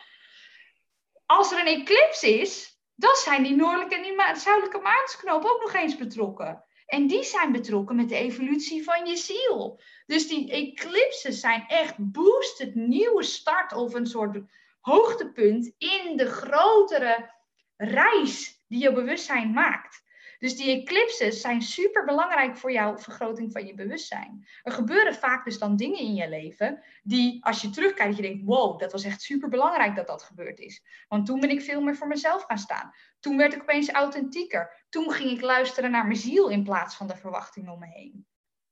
[1.26, 5.74] Als er een eclipse is, dan zijn die noordelijke en die zuidelijke maansknoop ook nog
[5.74, 6.64] eens betrokken.
[6.86, 9.82] En die zijn betrokken met de evolutie van je ziel.
[10.06, 14.40] Dus die eclipses zijn echt boost, het nieuwe start of een soort
[14.84, 17.32] hoogtepunt in de grotere
[17.78, 20.04] reis die je bewustzijn maakt.
[20.40, 24.48] Dus die eclipses zijn super belangrijk voor jouw vergroting van je bewustzijn.
[24.64, 28.44] Er gebeuren vaak dus dan dingen in je leven die, als je terugkijkt, je denkt:
[28.46, 30.84] wow, dat was echt super belangrijk dat dat gebeurd is.
[31.08, 32.94] Want toen ben ik veel meer voor mezelf gaan staan.
[33.20, 34.86] Toen werd ik opeens authentieker.
[34.90, 38.28] Toen ging ik luisteren naar mijn ziel in plaats van de verwachtingen om me heen.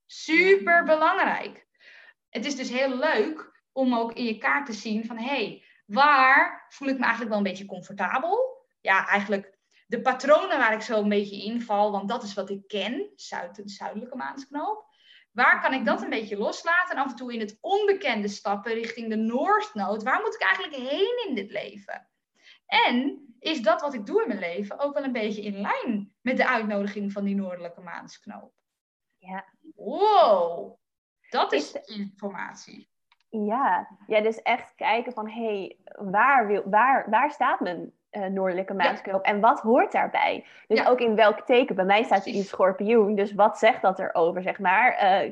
[0.06, 1.68] Super belangrijk.
[2.30, 5.66] Het is dus heel leuk om ook in je kaart te zien van hé, hey,
[5.94, 8.66] waar voel ik me eigenlijk wel een beetje comfortabel?
[8.82, 12.68] Ja, eigenlijk de patronen waar ik zo een beetje inval, want dat is wat ik
[12.68, 14.90] ken, zuid, zuidelijke maansknoop.
[15.32, 18.74] Waar kan ik dat een beetje loslaten en af en toe in het onbekende stappen
[18.74, 20.04] richting de Noordnood?
[20.04, 22.10] Waar moet ik eigenlijk heen in dit leven?
[22.66, 26.16] En is dat wat ik doe in mijn leven ook wel een beetje in lijn
[26.22, 28.54] met de uitnodiging van die noordelijke maansknoop?
[29.18, 29.46] Ja.
[29.76, 30.78] Wow,
[31.30, 32.91] dat is, is informatie.
[33.32, 35.78] Ja, ja, dus echt kijken van hé, hey,
[36.12, 39.22] waar, wil, waar, waar staat mijn uh, noordelijke maansknoop.
[39.22, 40.46] En wat hoort daarbij?
[40.68, 41.76] Dus ook in welk teken?
[41.76, 43.16] Bij mij staat in schorpioen.
[43.16, 45.04] Dus wat zegt dat erover, zeg maar?
[45.04, 45.32] Uh,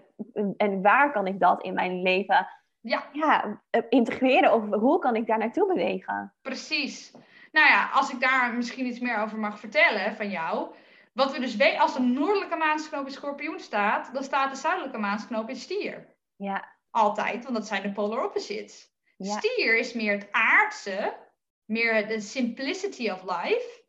[0.57, 2.47] en waar kan ik dat in mijn leven
[2.81, 3.03] ja.
[3.11, 4.53] Ja, eh, integreren?
[4.53, 6.33] Of hoe kan ik daar naartoe bewegen?
[6.41, 7.11] Precies.
[7.51, 10.75] Nou ja, als ik daar misschien iets meer over mag vertellen van jou.
[11.13, 14.97] Wat we dus weten, als de noordelijke maansknoop in schorpioen staat, dan staat de zuidelijke
[14.97, 16.07] maansknoop in stier.
[16.35, 16.77] Ja.
[16.91, 18.89] Altijd, want dat zijn de polar opposites.
[19.17, 21.17] Stier is meer het aardse,
[21.65, 23.83] meer de simplicity of life.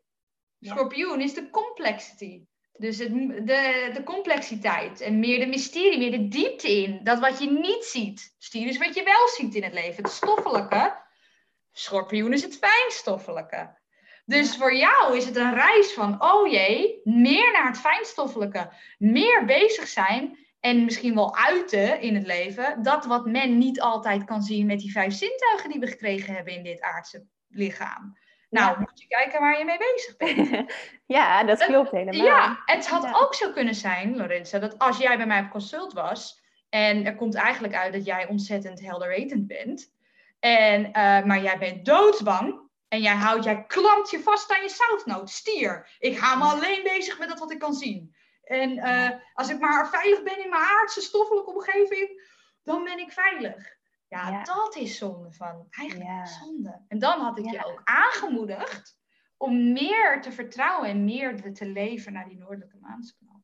[0.61, 2.45] Schorpioen is de complexity.
[2.73, 3.13] Dus het,
[3.47, 7.01] de, de complexiteit en meer de mysterie, meer de diepte in.
[7.05, 8.35] Dat wat je niet ziet.
[8.39, 10.03] Stier is wat je wel ziet in het leven.
[10.03, 11.03] Het stoffelijke.
[11.73, 13.79] Schorpioen is het fijnstoffelijke.
[14.25, 18.73] Dus voor jou is het een reis van, oh jee, meer naar het fijnstoffelijke.
[18.99, 22.83] Meer bezig zijn en misschien wel uiten in het leven.
[22.83, 26.55] Dat wat men niet altijd kan zien met die vijf zintuigen die we gekregen hebben
[26.55, 28.19] in dit aardse lichaam.
[28.51, 30.73] Nou, moet je kijken waar je mee bezig bent.
[31.17, 32.27] ja, dat klopt helemaal.
[32.27, 35.93] Ja, het had ook zo kunnen zijn, Lorenza, dat als jij bij mij op consult
[35.93, 39.93] was en er komt eigenlijk uit dat jij ontzettend helderwetend bent,
[40.41, 40.93] en, uh,
[41.25, 45.97] maar jij bent doodsbang en jij houdt, jij klampt je vast aan je zoutnoot, stier.
[45.99, 48.15] Ik ga me alleen bezig met dat wat ik kan zien.
[48.51, 52.23] En uh, als ik maar veilig ben in mijn aardse stoffelijke omgeving,
[52.63, 53.79] dan ben ik veilig.
[54.09, 55.67] Ja, dat is zonde van.
[55.71, 56.81] Eigenlijk zonde.
[56.89, 58.99] En dan had ik je ook aangemoedigd
[59.37, 63.41] om meer te vertrouwen en meer te leven naar die noordelijke maansknop.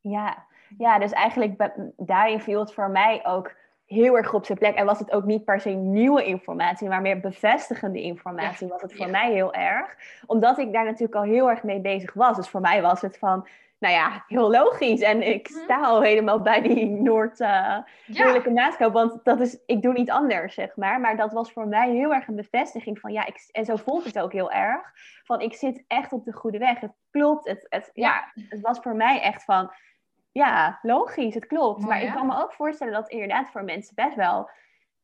[0.00, 0.46] Ja,
[0.78, 3.54] ja dus eigenlijk daarin viel het voor mij ook
[3.86, 4.74] heel erg op zijn plek.
[4.74, 8.68] En was het ook niet per se nieuwe informatie, maar meer bevestigende informatie.
[8.68, 9.96] Was het voor mij heel erg.
[10.26, 12.36] Omdat ik daar natuurlijk al heel erg mee bezig was.
[12.36, 13.46] Dus voor mij was het van,
[13.78, 15.00] nou ja, heel logisch.
[15.00, 15.58] En ik mhm.
[15.58, 17.76] sta al helemaal bij die Noord uh,
[18.06, 18.90] ja.
[18.92, 21.00] Want dat is, ik doe niet anders, zeg maar.
[21.00, 24.04] Maar dat was voor mij heel erg een bevestiging van ja, ik, en zo voelt
[24.04, 24.90] het ook heel erg.
[25.24, 26.80] Van ik zit echt op de goede weg.
[26.80, 27.48] Het klopt.
[27.48, 28.32] Het, het, ja.
[28.48, 29.70] het was voor mij echt van
[30.32, 31.86] ja, logisch, het klopt.
[31.86, 34.50] maar ik kan me ook voorstellen dat inderdaad voor mensen best wel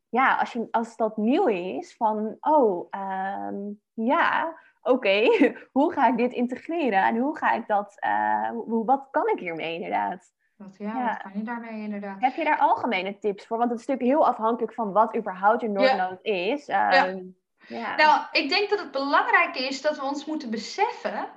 [0.08, 3.56] ja, als, je, als dat nieuw is, van oh, ehm,
[3.92, 5.26] ja, oké,
[5.76, 9.38] hoe ga ik dit integreren en hoe ga ik dat, uh, hoe, wat kan ik
[9.38, 10.32] hiermee inderdaad?
[10.56, 12.20] Wat, ja, ja, wat kan je daarmee inderdaad?
[12.20, 13.58] Heb je daar algemene tips voor?
[13.58, 16.66] Want het is natuurlijk heel afhankelijk van wat überhaupt je Noordnood is.
[16.66, 17.06] ja.
[17.06, 17.22] Ehm,
[17.66, 17.96] ja.
[17.96, 21.28] Nou, ik denk dat het belangrijk is dat we ons moeten beseffen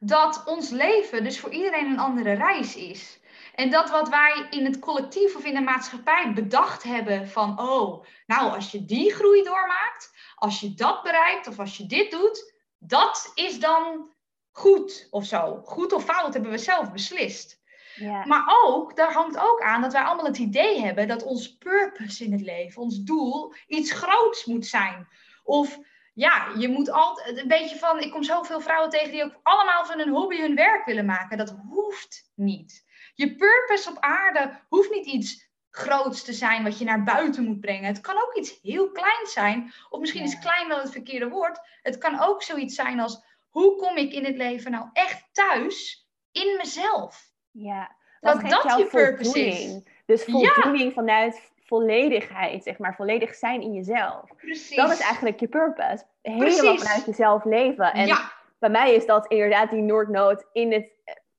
[0.00, 3.20] dat ons leven dus voor iedereen een andere reis is.
[3.54, 8.04] En dat wat wij in het collectief of in de maatschappij bedacht hebben van, oh,
[8.26, 12.51] nou, als je die groei doormaakt, als je dat bereikt of als je dit doet,
[12.86, 14.10] dat is dan
[14.50, 15.62] goed of zo.
[15.64, 17.60] Goed of fout hebben we zelf beslist.
[17.94, 18.26] Ja.
[18.26, 22.24] Maar ook, daar hangt ook aan dat wij allemaal het idee hebben dat ons purpose
[22.24, 25.08] in het leven, ons doel, iets groots moet zijn.
[25.44, 25.78] Of
[26.14, 28.00] ja, je moet altijd een beetje van.
[28.00, 31.38] Ik kom zoveel vrouwen tegen die ook allemaal van hun hobby hun werk willen maken.
[31.38, 32.84] Dat hoeft niet.
[33.14, 37.60] Je purpose op aarde hoeft niet iets groots te zijn wat je naar buiten moet
[37.60, 37.84] brengen.
[37.84, 39.72] Het kan ook iets heel kleins zijn.
[39.90, 41.60] Of misschien is klein wel het verkeerde woord.
[41.82, 46.06] Het kan ook zoiets zijn als hoe kom ik in het leven nou echt thuis
[46.32, 47.30] in mezelf?
[47.50, 49.82] Ja, dat dat je purpose is.
[50.06, 54.34] Dus voldoening vanuit volledigheid, zeg maar, volledig zijn in jezelf.
[54.36, 54.76] Precies.
[54.76, 56.04] Dat is eigenlijk je purpose.
[56.22, 57.92] Helemaal vanuit jezelf leven.
[57.92, 58.32] En ja.
[58.58, 60.90] bij mij is dat inderdaad die Noordnood in het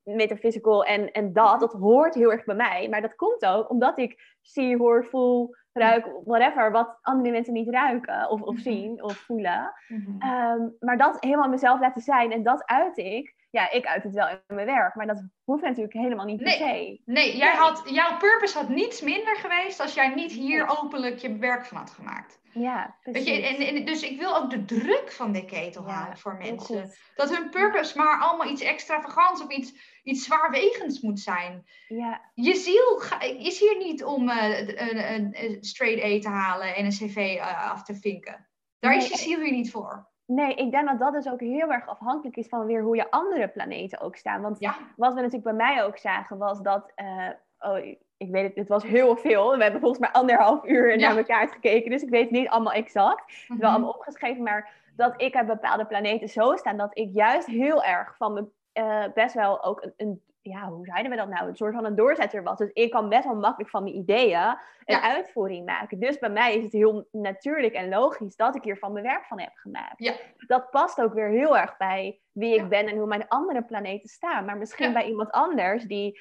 [0.04, 2.88] metaphysical en, en dat, dat hoort heel erg bij mij.
[2.88, 7.68] Maar dat komt ook omdat ik zie, hoor, voel, ruik, whatever, wat andere mensen niet
[7.68, 8.62] ruiken of, of mhm.
[8.62, 9.72] zien of voelen.
[9.88, 10.20] Mhm.
[10.20, 13.34] Ehm, maar dat helemaal mezelf laten zijn en dat uit ik.
[13.54, 16.52] Ja, ik uit het wel in mijn werk, maar dat hoeft natuurlijk helemaal niet per
[16.52, 17.00] se.
[17.04, 21.36] Nee, jij Had, jouw purpose had niets minder geweest als jij niet hier openlijk je
[21.36, 22.40] werk van had gemaakt.
[22.52, 23.24] Ja, precies.
[23.24, 26.92] Weet je, en, dus ik wil ook de druk van de ketel halen voor mensen.
[27.14, 31.66] Dat hun purpose maar allemaal iets extravagants of iets, iets zwaarwegends moet zijn.
[31.88, 32.30] Ja.
[32.34, 33.02] Je ziel
[33.38, 37.70] is hier niet om uh, een, een, straight A te halen en een cv uh,
[37.70, 38.48] af te vinken.
[38.78, 40.12] Daar is je ziel hier niet voor.
[40.26, 43.10] Nee, ik denk dat dat dus ook heel erg afhankelijk is van weer hoe je
[43.10, 44.42] andere planeten ook staan.
[44.42, 44.76] Want ja.
[44.96, 46.92] wat we natuurlijk bij mij ook zagen was dat...
[46.96, 47.78] Uh, oh,
[48.16, 49.56] ik weet het, het was heel veel.
[49.56, 51.90] We hebben volgens mij anderhalf uur naar elkaar gekeken.
[51.90, 53.20] Dus ik weet het niet allemaal exact.
[53.20, 53.66] Het is wel mhm.
[53.66, 54.42] allemaal opgeschreven.
[54.42, 58.46] Maar dat ik heb bepaalde planeten zo staan dat ik juist heel erg van me
[58.74, 60.22] uh, best wel ook een, een,
[60.52, 61.48] ja, hoe zeiden we dat nou?
[61.48, 62.58] Een soort van een doorzetter was.
[62.58, 65.98] Dus ik kan best wel makkelijk van mijn ideeën een uitvoering maken.
[65.98, 69.24] Dus bij mij is het heel natuurlijk en logisch dat ik hier van mijn werk
[69.24, 69.94] van heb gemaakt.
[69.96, 70.14] Ja.
[70.46, 74.08] Dat past ook weer heel erg bij wie ik ben en hoe mijn andere planeten
[74.08, 74.44] staan.
[74.44, 76.20] Maar misschien bij iemand anders die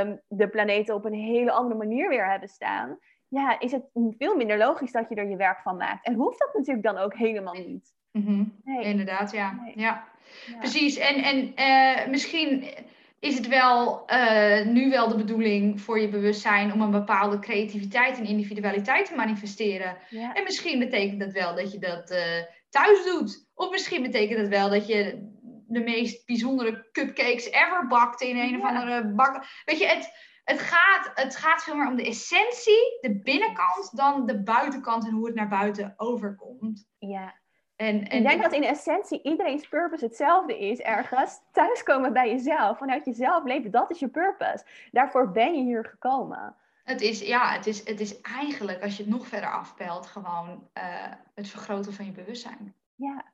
[0.00, 2.98] um, de planeten op een hele andere manier weer hebben staan.
[3.28, 3.84] Ja, is het
[4.18, 6.06] veel minder logisch dat je er je werk van maakt.
[6.06, 7.94] En hoeft dat natuurlijk dan ook helemaal niet.
[8.10, 8.44] Mhm.
[8.64, 8.84] nee.
[8.84, 9.72] Inderdaad, ja.
[9.74, 10.04] ja.
[10.58, 10.96] Precies.
[10.96, 12.64] En, en uh, misschien
[13.22, 18.18] is het wel uh, nu wel de bedoeling voor je bewustzijn om een bepaalde creativiteit
[18.18, 19.96] en individualiteit te manifesteren.
[20.10, 22.18] En misschien betekent dat wel dat je dat uh,
[22.68, 23.48] thuis doet.
[23.54, 25.30] Of misschien betekent het wel dat je
[25.66, 29.44] de meest bijzondere cupcakes ever bakt in een of andere bak.
[29.64, 30.10] Weet je, het,
[30.44, 35.12] het, gaat, het gaat veel meer om de essentie, de binnenkant, dan de buitenkant en
[35.12, 36.86] hoe het naar buiten overkomt.
[36.98, 37.41] Ja.
[37.82, 41.40] En, en, ik denk dat in essentie iedereen's purpose hetzelfde is ergens.
[41.52, 44.64] Thuiskomen bij jezelf, vanuit jezelf leven, dat is je purpose.
[44.90, 46.56] Daarvoor ben je hier gekomen.
[46.84, 50.68] Het is, ja, het is, het is eigenlijk, als je het nog verder afpelt, gewoon
[50.78, 50.84] uh,
[51.34, 52.74] het vergroten van je bewustzijn.
[52.94, 53.24] Ja,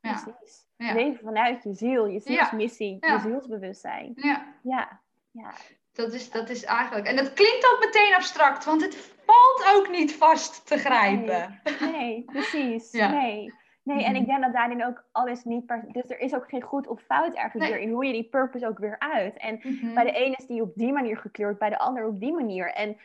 [0.00, 0.66] precies.
[0.76, 0.94] Ja.
[0.94, 4.12] Leven vanuit je ziel, je zielsmissie, je zielsbewustzijn.
[4.16, 4.54] Ja.
[4.62, 5.00] ja.
[5.30, 5.52] ja.
[5.92, 7.06] Dat is, dat is eigenlijk.
[7.06, 11.60] En dat klinkt ook meteen abstract, want het valt ook niet vast te grijpen.
[11.80, 12.92] Nee, precies.
[12.92, 13.52] Nee.
[13.88, 14.30] Nee, en ik mhm.
[14.30, 15.84] denk dat daarin ook alles niet per...
[15.92, 18.66] Dus er is ook geen goed of fout ergens weer in hoe je die purpose
[18.66, 19.36] ook weer uit.
[19.36, 19.94] En mhm.
[19.94, 22.72] bij de ene is die op die manier gekleurd, bij de ander op die manier.
[22.72, 22.96] En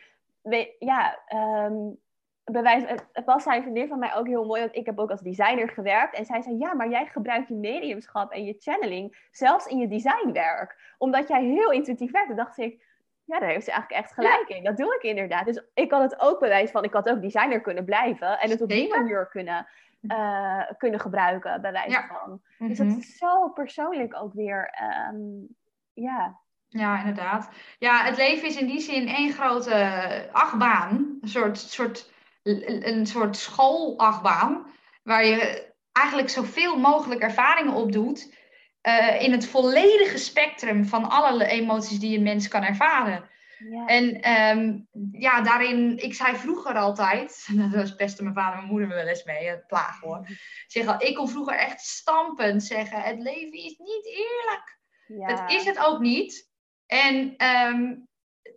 [0.42, 1.18] we, ja,
[1.66, 1.98] um,
[2.44, 5.20] bewijs, het was zijn vriendin van mij ook heel mooi, want ik heb ook als
[5.20, 6.16] designer gewerkt.
[6.16, 9.88] En zij zei, ja, maar jij gebruikt je mediumschap en je channeling zelfs in je
[9.88, 10.94] designwerk.
[10.98, 12.30] Omdat jij heel intuïtief werkt.
[12.30, 12.82] En dacht ik,
[13.24, 14.64] ja, daar heeft ze eigenlijk echt gelijk in.
[14.64, 15.46] Dat doe ik inderdaad.
[15.46, 18.38] Dus ik had het ook bewijs van, ik had ook designer kunnen blijven.
[18.38, 19.66] En het op die manier kunnen,
[20.08, 22.40] uh, kunnen gebruiken, bij wijze van.
[22.68, 22.98] Dus dat mhm.
[22.98, 24.78] is zo persoonlijk ook weer,
[25.12, 25.48] um,
[25.92, 26.42] ja...
[26.68, 27.48] Ja, inderdaad.
[27.78, 31.18] Ja, het leven is in die zin één grote achtbaan.
[31.20, 34.66] Een soort, soort een soort schoolachtbaan,
[35.02, 38.34] waar je eigenlijk zoveel mogelijk ervaringen op doet.
[38.82, 43.28] Uh, in het volledige spectrum van alle emoties die een mens kan ervaren.
[43.70, 43.86] Ja.
[43.86, 48.70] En um, ja, daarin, ik zei vroeger altijd, dat was best mijn vader en mijn
[48.70, 50.26] moeder me wel eens mee, het plaag hoor.
[50.66, 54.78] Zeg ik kon vroeger echt stampend zeggen, het leven is niet eerlijk.
[55.06, 55.26] Ja.
[55.26, 56.50] Dat is het ook niet.
[56.86, 58.08] En, um,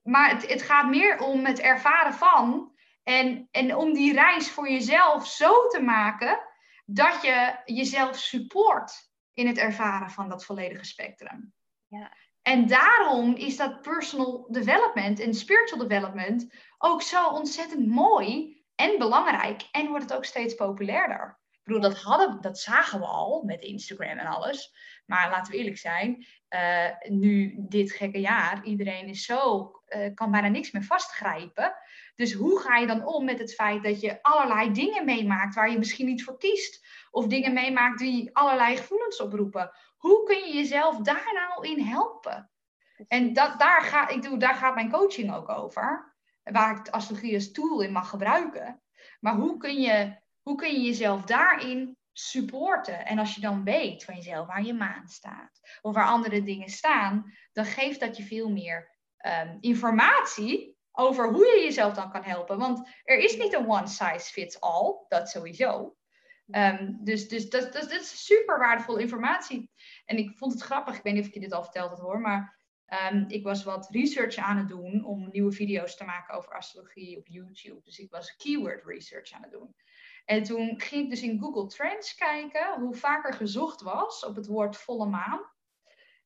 [0.03, 4.69] maar het, het gaat meer om het ervaren van, en, en om die reis voor
[4.69, 6.39] jezelf zo te maken
[6.85, 11.53] dat je jezelf support in het ervaren van dat volledige spectrum.
[11.87, 12.11] Ja.
[12.47, 19.67] En daarom is dat personal development en spiritual development ook zo ontzettend mooi en belangrijk.
[19.71, 21.39] En wordt het ook steeds populairder.
[21.51, 24.73] Ik bedoel, dat, hadden, dat zagen we al met Instagram en alles.
[25.05, 30.31] Maar laten we eerlijk zijn, uh, nu dit gekke jaar, iedereen is zo, uh, kan
[30.31, 31.73] bijna niks meer vastgrijpen.
[32.15, 35.71] Dus hoe ga je dan om met het feit dat je allerlei dingen meemaakt waar
[35.71, 36.85] je misschien niet voor kiest?
[37.11, 39.71] Of dingen meemaakt die allerlei gevoelens oproepen.
[39.97, 42.51] Hoe kun je jezelf daar nou in helpen?
[43.07, 46.15] En dat, daar, ga, ik doe, daar gaat mijn coaching ook over.
[46.43, 48.81] Waar ik de astrologie als tool in mag gebruiken.
[49.19, 53.05] Maar hoe kun je, hoe kun je jezelf daarin supporten?
[53.05, 55.59] En als je dan weet van jezelf waar je maan staat.
[55.81, 57.33] Of waar andere dingen staan.
[57.53, 62.57] Dan geeft dat je veel meer ehm, informatie over hoe je jezelf dan kan helpen.
[62.57, 65.96] Want er is niet een one size fits all, dat sowieso.
[66.49, 69.69] Ehm, dus dus dat, dat, dat is super waardevolle informatie.
[70.05, 71.99] En ik vond het grappig, ik weet niet of ik je dit al verteld had
[71.99, 76.35] hoor, maar ehm, ik was wat research aan het doen om nieuwe video's te maken
[76.35, 77.81] over astrologie op YouTube.
[77.83, 79.75] Dus ik was keyword research aan het doen.
[80.25, 84.47] En toen ging ik dus in Google Trends kijken hoe vaker gezocht was op het
[84.47, 85.41] woord volle maan.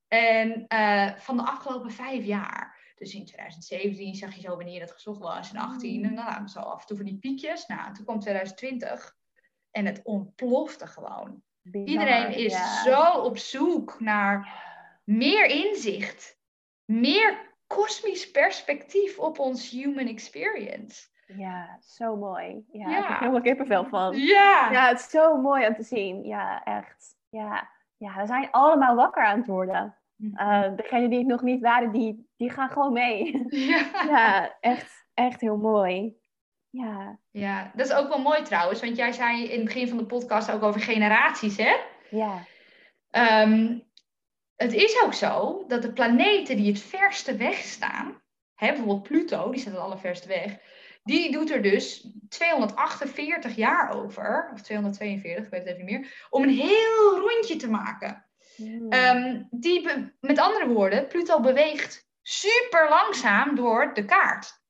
[0.07, 2.79] En uh, van de afgelopen vijf jaar.
[2.95, 5.51] Dus in 2017 zag je zo wanneer dat gezocht was.
[5.51, 7.65] In 18 en nou, zo af en toe van die piekjes.
[7.65, 9.19] Nou, toen kwam 2020
[9.71, 11.41] en het ontplofte gewoon.
[11.71, 14.63] Iedereen is zo op zoek naar
[15.03, 16.39] meer inzicht,
[16.85, 21.09] meer kosmisch perspectief op ons human experience.
[21.37, 22.65] Ja, zo mooi.
[22.71, 22.97] Ja, ja.
[22.97, 24.17] ik heb er helemaal kippenvel van.
[24.17, 24.71] Ja.
[24.71, 26.23] ja, het is zo mooi om te zien.
[26.23, 27.15] Ja, echt.
[27.29, 29.95] Ja, ja we zijn allemaal wakker aan het worden.
[30.21, 33.45] Uh, degenen die het nog niet waren, die, die gaan gewoon mee.
[33.49, 36.19] Ja, ja echt, echt heel mooi.
[36.71, 37.19] Ja.
[37.31, 40.05] ja, dat is ook wel mooi trouwens, want jij zei in het begin van de
[40.05, 41.75] podcast ook over generaties, hè?
[42.09, 42.45] Ja.
[43.43, 43.83] Um,
[44.55, 48.21] het is ook zo dat de planeten die het verste weg staan,
[48.55, 50.57] hè, bijvoorbeeld Pluto, die staat het allerverste weg,
[51.03, 56.27] die doet er dus 248 jaar over, of 242, ik weet het even niet meer,
[56.29, 58.25] om een heel rondje te maken.
[58.55, 58.93] Hmm.
[58.93, 64.60] Um, die met andere woorden, Pluto beweegt super langzaam door de kaart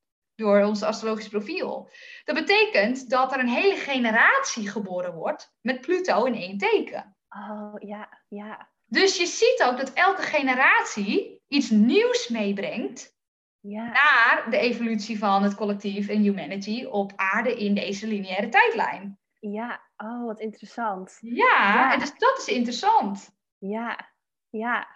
[0.42, 1.90] door ons astrologisch profiel.
[2.24, 7.16] Dat betekent dat er een hele generatie geboren wordt met Pluto in één teken.
[7.30, 8.70] Oh, ja, ja.
[8.86, 13.16] Dus je ziet ook dat elke generatie iets nieuws meebrengt
[13.60, 13.84] ja.
[13.84, 19.20] naar de evolutie van het collectief en humanity op aarde in deze lineaire tijdlijn.
[19.40, 21.18] Ja, oh, wat interessant.
[21.22, 21.94] Ja, ja.
[21.94, 23.32] En dus dat is interessant.
[23.58, 24.10] Ja,
[24.50, 24.88] ja.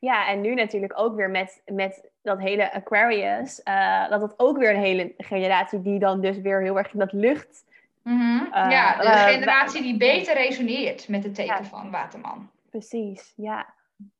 [0.00, 4.58] Ja, en nu natuurlijk ook weer met, met dat hele Aquarius, uh, dat dat ook
[4.58, 7.64] weer een hele generatie die dan dus weer heel erg in dat lucht.
[8.02, 12.50] Mm ja, de uh, generatie die beter resoneert met het teken van Waterman.
[12.70, 13.66] Precies, ja.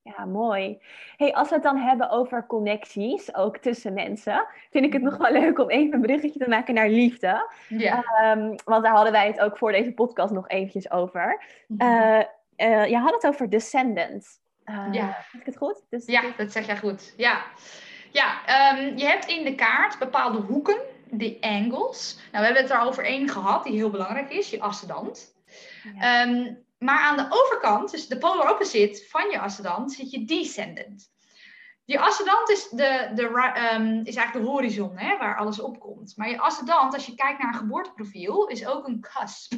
[0.02, 0.78] Ja, mooi.
[1.16, 5.16] Hey, als we het dan hebben over connecties, ook tussen mensen, vind ik het nog
[5.16, 7.50] wel leuk om even een bruggetje te maken naar liefde.
[7.68, 8.04] Ja.
[8.36, 11.42] Um, want daar hadden wij het ook voor deze podcast nog eventjes over.
[11.68, 12.22] Uh,
[12.86, 14.38] je had het over Descendants.
[14.64, 15.04] Uh, ja.
[15.30, 15.82] Heb ik het goed?
[15.90, 17.14] Dus, ja, dat zeg jij goed.
[17.16, 17.42] Ja,
[18.12, 18.40] ja
[18.78, 20.80] um, je hebt in de kaart bepaalde hoeken,
[21.10, 22.18] de angles.
[22.32, 25.34] Nou, we hebben het er over één gehad, die heel belangrijk is, je ascendant.
[25.98, 26.26] Ja.
[26.26, 31.10] Um, maar aan de overkant, dus de polar opposite van je ascendant, zit je descendant.
[31.84, 33.22] Je ascendant is, de, de,
[33.74, 36.16] um, is eigenlijk de horizon, hè, waar alles opkomt.
[36.16, 39.52] Maar je ascendant, als je kijkt naar een geboorteprofiel, is ook een cusp.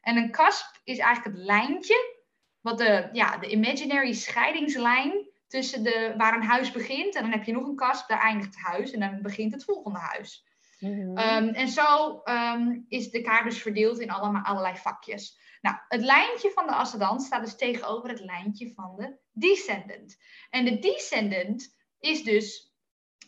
[0.00, 2.14] En een cusp is eigenlijk het lijntje
[2.60, 7.14] wat de, ja, de imaginary scheidingslijn tussen de, waar een huis begint.
[7.14, 9.64] En dan heb je nog een kast, daar eindigt het huis en dan begint het
[9.64, 10.44] volgende huis.
[10.78, 11.16] Mhm.
[11.16, 15.38] Ehm, en zo um, is de kaart dus verdeeld in allemaal, allerlei vakjes.
[15.60, 20.16] Nou, het lijntje van de ascendant staat dus tegenover het lijntje van de descendant.
[20.50, 22.74] En de descendant is dus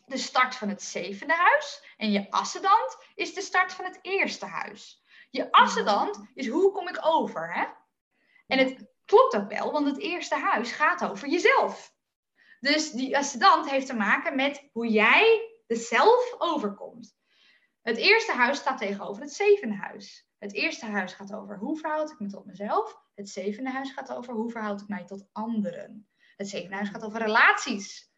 [0.07, 1.95] de start van het zevende huis.
[1.97, 5.03] En je ascendant is de start van het eerste huis.
[5.31, 7.65] Je ascendant is hoe kom ik over, hè?
[8.47, 11.97] En het klopt ook wel, want het eerste huis gaat over jezelf.
[12.61, 17.17] Dus die ascendant heeft te maken met hoe jij de zelf overkomt.
[17.83, 20.29] Het eerste huis staat tegenover het zevende huis.
[20.39, 22.97] Het eerste huis gaat over hoe verhoud ik me tot mezelf.
[23.15, 26.09] Het zevende huis gaat over hoe verhoud ik mij tot anderen.
[26.37, 28.11] Het zevende huis gaat over relaties.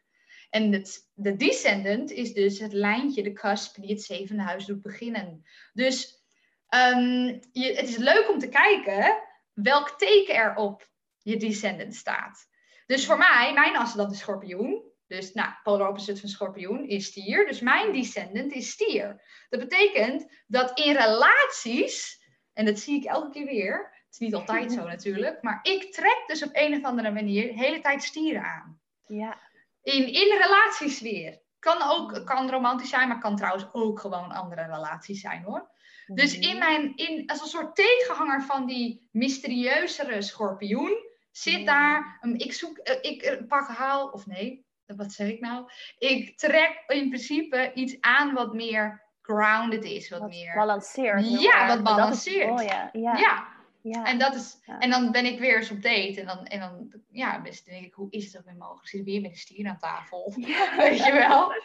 [0.50, 4.82] En het, de descendant is dus het lijntje, de cusp, die het zevende huis doet
[4.82, 5.44] beginnen.
[5.72, 6.24] Dus
[6.68, 9.22] um, je, het is leuk om te kijken
[9.52, 10.90] welk teken er op
[11.22, 12.48] je descendant staat.
[12.90, 14.82] Dus voor mij, mijn ascendant is schorpioen.
[15.06, 17.46] Dus nou, polar opposite van schorpioen is stier.
[17.46, 19.22] Dus mijn descendant is stier.
[19.48, 22.22] Dat betekent dat in relaties,
[22.52, 23.76] en dat zie ik elke keer weer.
[23.76, 25.42] Het is niet altijd zo natuurlijk.
[25.42, 28.80] Maar ik trek dus op een of andere manier de hele tijd stieren aan.
[29.06, 29.38] Ja.
[29.82, 31.40] In, in relaties weer.
[31.58, 35.70] Kan ook kan romantisch zijn, maar kan trouwens ook gewoon andere relaties zijn hoor.
[36.06, 36.58] Dus in mhm.
[36.58, 42.94] mijn, in, als een soort tegenhanger van die mysterieuzere schorpioen, zit daar, ik zoek, uh,
[43.00, 45.70] ik uh, pak haal, of nee, wat zeg ik nou?
[45.98, 50.54] Ik trek in principe iets aan wat meer grounded is, wat, meer...
[50.54, 51.40] balanceert.
[51.40, 52.62] Ja, wat balanceert.
[52.62, 52.90] ja.
[52.92, 53.58] ja.
[53.82, 54.04] Ja.
[54.04, 56.20] En, dat is, en dan ben ik weer eens op date.
[56.20, 58.88] En dan, en dan ja, denk ik, hoe is het ook weer mogelijk?
[58.88, 60.34] Zit weer met een stier aan tafel?
[60.76, 61.52] Weet je wel?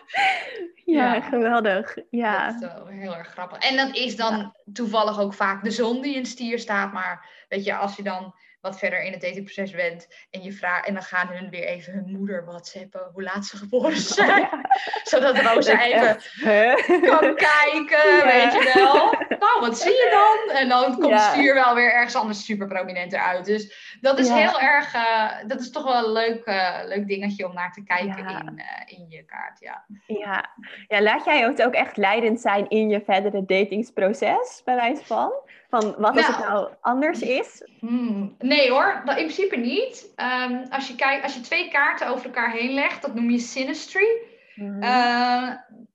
[0.85, 1.97] Ja, geweldig.
[2.09, 2.51] Ja.
[2.51, 3.57] Dat is wel heel erg grappig.
[3.57, 6.93] En dat is dan toevallig ook vaak de zon die in stier staat.
[6.93, 8.35] Maar weet je, als je dan
[8.65, 10.07] wat verder in het datingproces bent.
[10.31, 13.57] En, je vraagt, en dan gaan hun weer even hun moeder whatsappen hoe laat ze
[13.57, 14.49] geboren zijn.
[15.03, 16.21] Zodat Rosa even
[17.01, 19.13] kan kijken, weet je wel.
[19.39, 20.55] Nou, wat zie je dan?
[20.55, 21.31] En dan komt ja.
[21.31, 23.45] stuur wel weer ergens anders super prominent eruit.
[23.45, 27.47] Dus dat is heel erg, uh, dat is toch wel een leuk, uh, leuk dingetje
[27.47, 29.59] om naar te kijken in, uh, in je kaart.
[29.59, 29.85] Ja.
[30.07, 30.49] Ja.
[30.87, 35.33] ja, laat jij het ook echt leidend zijn in je verdere datingsproces, bij wijze van?
[35.81, 37.67] Van wat als het nou, nou anders is?
[37.79, 40.13] Hmm, nee hoor, in principe niet.
[40.15, 43.39] Um, als, je kijkt, als je twee kaarten over elkaar heen legt, dat noem je
[43.39, 44.07] synastry.
[44.55, 44.83] Mm.
[44.83, 45.51] Uh,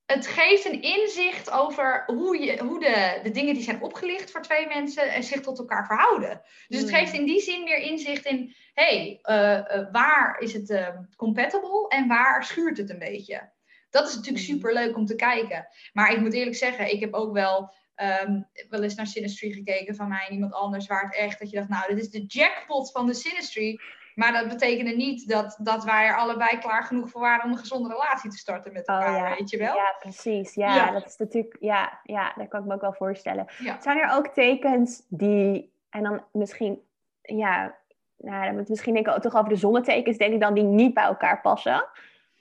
[0.06, 4.42] het geeft een inzicht over hoe, je, hoe de, de dingen die zijn opgelicht voor
[4.42, 6.42] twee mensen en zich tot elkaar verhouden.
[6.68, 6.98] Dus het hmm.
[6.98, 11.88] geeft in die zin meer inzicht in, hé, hey, uh, waar is het uh, compatible
[11.88, 13.50] en waar schuurt het een beetje?
[13.90, 14.54] Dat is natuurlijk hmm.
[14.54, 15.66] super leuk om te kijken.
[15.92, 17.72] Maar ik moet eerlijk zeggen, ik heb ook wel
[18.02, 21.50] um, wel eens naar Sinistry gekeken van mij en iemand anders, waar het echt dat
[21.50, 23.80] je dacht, nou, dit is de jackpot van de Sinistry.
[24.14, 27.58] Maar dat betekende niet dat, dat wij er allebei klaar genoeg voor waren om een
[27.58, 29.74] gezonde relatie te starten met oh, elkaar, weet je wel?
[29.74, 30.54] Ja, precies.
[30.54, 33.46] Ja, dat is natuurlijk, ja, ja, dat kan ik me ook wel voorstellen.
[33.80, 36.82] Zijn er ook tekens die, en dan misschien,
[37.22, 37.78] ja,
[38.16, 41.04] nou, dan moet misschien denken toch over de zonnetekens, denk ik dan, die niet bij
[41.04, 41.84] elkaar passen?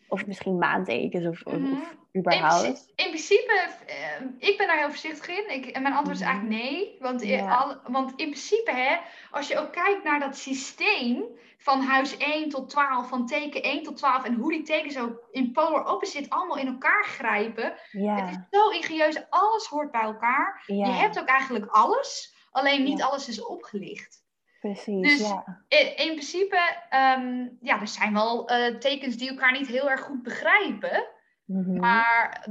[0.07, 1.75] Of misschien maantekens of, of, mhm.
[2.17, 2.91] Überhaupt?
[2.95, 5.53] In, in principe, uh, ik ben daar heel voorzichtig in.
[5.53, 6.63] Ik, en mijn antwoord is eigenlijk mhm.
[6.63, 6.97] nee.
[6.99, 8.97] Want, al, want in principe, hè,
[9.31, 11.25] als je ook kijkt naar dat systeem
[11.57, 15.27] van huis 1 tot 12, van teken 1 tot 12 en hoe die tekens ook
[15.31, 17.73] in polar opposite allemaal in elkaar grijpen.
[17.91, 20.63] Het is zo ingenieus, alles hoort bij elkaar.
[20.65, 24.27] Je hebt ook eigenlijk alles, alleen niet alles is opgelicht.
[24.59, 25.63] Precies, dus ja.
[25.67, 26.57] in, in principe,
[26.89, 31.07] um, ja, er zijn wel uh, tekens die elkaar niet heel erg goed begrijpen.
[31.49, 31.79] Mm -hmm.
[31.79, 32.47] Maar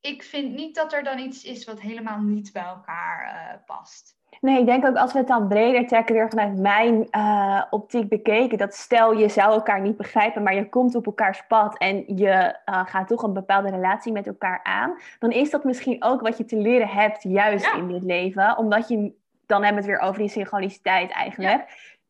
[0.00, 4.14] ik vind niet dat er dan iets is wat helemaal niet bij elkaar uh, past.
[4.40, 8.08] Nee, ik denk ook als we het dan breder trekken, weer vanuit mijn uh, optiek
[8.08, 12.16] bekeken, dat stel je zou elkaar niet begrijpen, maar je komt op elkaars pad en
[12.16, 16.20] je uh, gaat toch een bepaalde relatie met elkaar aan, dan is dat misschien ook
[16.20, 17.74] wat je te leren hebt juist ja.
[17.74, 19.12] in dit leven, omdat je
[19.46, 21.64] dan hebben we het weer over die synchroniciteit eigenlijk.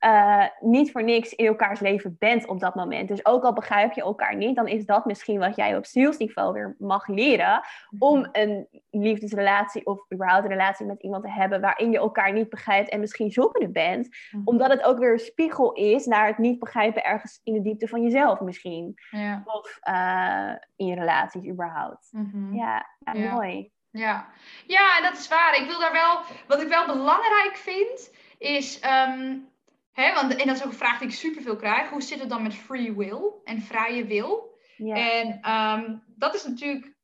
[0.07, 3.09] Uh, niet voor niks in elkaars leven bent op dat moment.
[3.09, 6.53] Dus ook al begrijp je elkaar niet, dan is dat misschien wat jij op zielsniveau
[6.53, 7.61] weer mag leren.
[7.99, 8.29] Om mhm.
[8.33, 12.89] een liefdesrelatie of überhaupt een relatie met iemand te hebben waarin je elkaar niet begrijpt
[12.89, 14.09] en misschien zoekende bent.
[14.31, 14.43] Mhm.
[14.45, 17.89] Omdat het ook weer een spiegel is naar het niet begrijpen ergens in de diepte
[17.89, 18.95] van jezelf misschien.
[19.11, 19.43] Ja.
[19.45, 22.09] Of uh, in je relaties überhaupt.
[22.11, 22.55] Mhm.
[22.55, 23.71] ja, ja, mooi.
[23.91, 24.29] Ja.
[24.67, 25.57] ja, dat is waar.
[25.61, 29.49] Ik wil daar wel, wat ik wel belangrijk vind, is, um,
[29.97, 32.29] hè, want, en dat is ook een vraag die ik superveel krijg, hoe zit het
[32.29, 34.55] dan met free will en vrije wil?
[34.77, 34.95] Ja.
[34.95, 36.95] En um, dat is natuurlijk,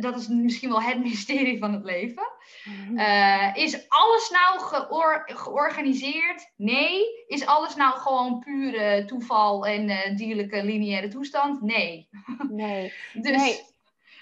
[0.00, 2.32] dat is misschien wel het mysterie van het leven.
[2.92, 6.52] Uh, is alles nou geor georganiseerd?
[6.56, 7.24] Nee.
[7.26, 11.60] Is alles nou gewoon pure toeval en uh, dierlijke lineaire toestand?
[11.60, 12.08] Nee.
[12.48, 12.92] Nee.
[13.12, 13.60] dus, nee.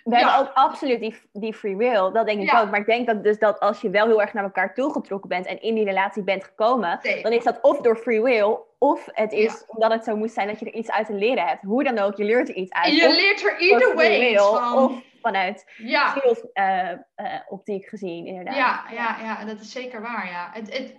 [0.05, 2.70] We hebben ook absoluut die, die free will, dat denk ik ook.
[2.70, 5.46] Maar ik denk dat dus dat als je wel heel erg naar elkaar toegetrokken bent
[5.46, 9.32] en in die relatie bent gekomen, dan is dat of door free will, of het
[9.32, 11.62] is omdat het zo moet zijn dat je er iets uit te leren hebt.
[11.62, 12.96] Hoe dan ook, je leert er iets uit.
[12.96, 14.78] Je leert er either way van.
[14.78, 14.92] Of
[15.22, 16.16] vanuit ja.
[16.55, 18.57] uh, uh, optiek gezien, inderdaad.
[18.57, 20.50] Ja, ja, ja, dat is zeker waar, ja.
[20.53, 20.94] Het, het,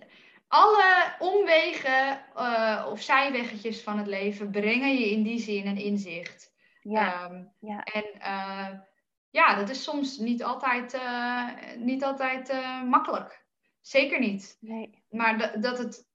[0.47, 6.51] alle omwegen uh, of zijweggetjes van het leven brengen je in die zin een inzicht.
[6.82, 7.30] Ja.
[7.32, 7.84] Um, ja.
[7.84, 8.04] En
[9.34, 13.46] ja, dat is soms niet altijd, uh, niet altijd uh, makkelijk.
[13.82, 14.58] Zeker niet.
[14.60, 15.04] Nee.
[15.10, 16.08] Maar dat het,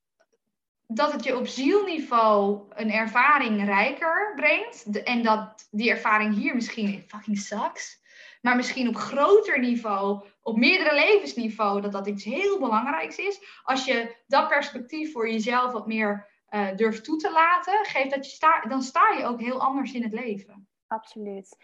[0.86, 5.02] dat het je op zielniveau een ervaring rijker brengt.
[5.02, 8.00] En dat die ervaring hier misschien fucking sucks.
[8.40, 13.60] Maar misschien op groter niveau, op meerdere levensniveau, dat dat iets heel belangrijks is.
[13.62, 18.26] Als je dat perspectief voor jezelf wat meer uh, durft toe te laten, geeft dat
[18.26, 20.68] je sta dan sta je ook heel anders in het leven.
[20.86, 21.56] Absoluut.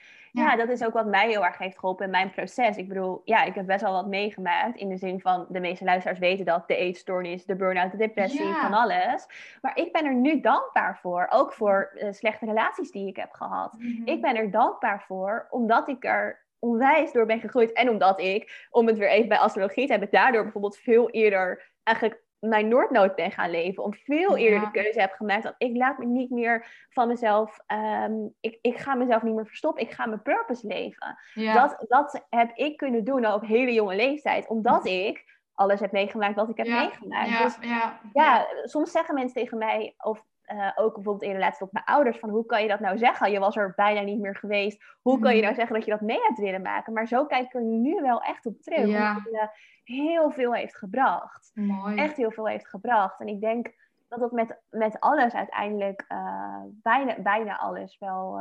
[0.42, 2.76] Ja, dat is ook wat mij heel erg heeft geholpen in mijn proces.
[2.76, 4.76] Ik bedoel, ja, ik heb best wel wat meegemaakt.
[4.76, 6.68] In de zin van, de meeste luisteraars weten dat.
[6.68, 9.26] De eetstoornis, de burn-out, de depressie, van alles.
[9.60, 11.26] Maar ik ben er nu dankbaar voor.
[11.30, 13.76] Ook voor uh, slechte relaties die ik heb gehad.
[13.78, 14.02] Mhm.
[14.04, 17.72] Ik ben er dankbaar voor, omdat ik er onwijs door ben gegroeid.
[17.72, 21.72] En omdat ik, om het weer even bij astrologie te hebben, daardoor bijvoorbeeld veel eerder
[21.82, 23.82] eigenlijk mijn Noordnood ben gaan leven.
[23.82, 27.58] Om veel eerder de keuze heb gemaakt dat ik laat me niet meer van mezelf,
[28.02, 29.82] um, ik, ik ga mezelf niet meer verstoppen.
[29.82, 31.18] Ik ga mijn purpose leven.
[31.34, 34.48] Dat, dat heb ik kunnen doen op hele jonge leeftijd.
[34.48, 37.28] Omdat ik alles heb meegemaakt wat ik heb meegemaakt.
[37.28, 41.58] Ja, dus, ja, ja, soms zeggen mensen tegen mij, of uh, ook bijvoorbeeld in relatie
[41.58, 43.30] tot mijn ouders, van hoe kan je dat nou zeggen?
[43.30, 44.84] Je was er bijna niet meer geweest.
[45.02, 45.44] Hoe kan je mhm.
[45.44, 46.92] nou zeggen dat je dat mee hebt willen maken?
[46.92, 48.86] Maar zo kijk ik er nu wel echt op terug.
[48.86, 49.08] Ja.
[49.08, 49.50] Omdat het
[49.84, 51.50] heel veel heeft gebracht.
[51.54, 51.96] Mooi.
[51.96, 53.20] Echt heel veel heeft gebracht.
[53.20, 53.72] En ik denk
[54.08, 58.40] dat dat met, met alles uiteindelijk, uh, bijna, bijna alles, wel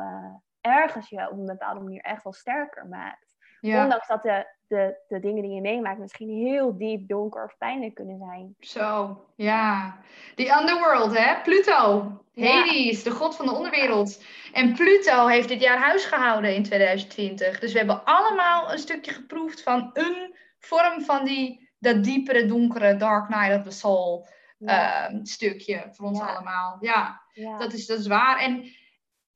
[0.61, 3.32] ergens je op een bepaalde manier echt wel sterker maakt.
[3.64, 7.94] Ondanks dat de, de, de dingen die je meemaakt misschien heel diep, donker of pijnlijk
[7.94, 8.56] kunnen zijn.
[8.60, 9.98] Zo, ja.
[10.35, 11.41] Die underworld, hè?
[11.41, 12.11] Pluto.
[12.35, 14.23] Hades, de god van de onderwereld.
[14.53, 17.60] En Pluto heeft dit jaar huis gehouden in 2020.
[17.60, 22.95] Dus we hebben allemaal een stukje geproefd van een vorm van die, dat diepere, donkere
[22.95, 24.27] Dark Night of the Soul
[24.65, 26.77] ehm, stukje voor ons allemaal.
[26.80, 27.22] Ja,
[27.57, 28.40] Dat, is, dat is waar.
[28.40, 28.65] En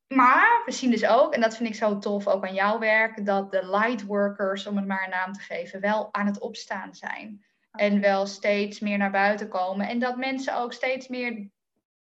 [0.08, 3.26] maar we zien dus ook, en dat vind ik zo tof ook aan jouw werk,
[3.26, 7.44] dat de lightworkers, om het maar een naam te geven, wel aan het opstaan zijn.
[7.70, 9.88] En wel steeds meer naar buiten komen.
[9.88, 11.50] En dat mensen ook steeds meer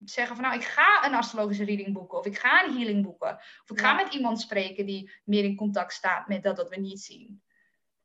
[0.05, 2.19] zeggen van nou, ik ga een astrologische reading boeken.
[2.19, 3.37] Of ik ga een healing boeken.
[3.37, 6.77] Of ik ga met iemand spreken die meer in contact staat met dat wat we
[6.77, 7.43] niet zien.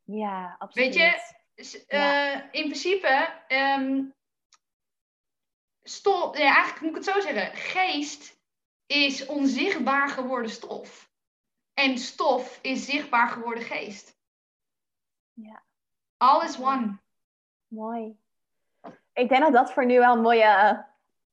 [0.04, 0.96] Ja, absoluut.
[0.96, 1.24] Weet
[1.56, 4.14] je, uh, in principe, um,
[5.84, 8.39] stop, ja, eigenlijk moet ik het zo zeggen, geest
[8.90, 11.12] is onzichtbaar geworden stof.
[11.74, 14.18] En stof is zichtbaar geworden geest.
[15.34, 15.62] Ja.
[16.18, 16.98] All is one.
[17.68, 18.18] Mooi.
[19.14, 20.86] Ik denk dat dat voor nu wel een mooie,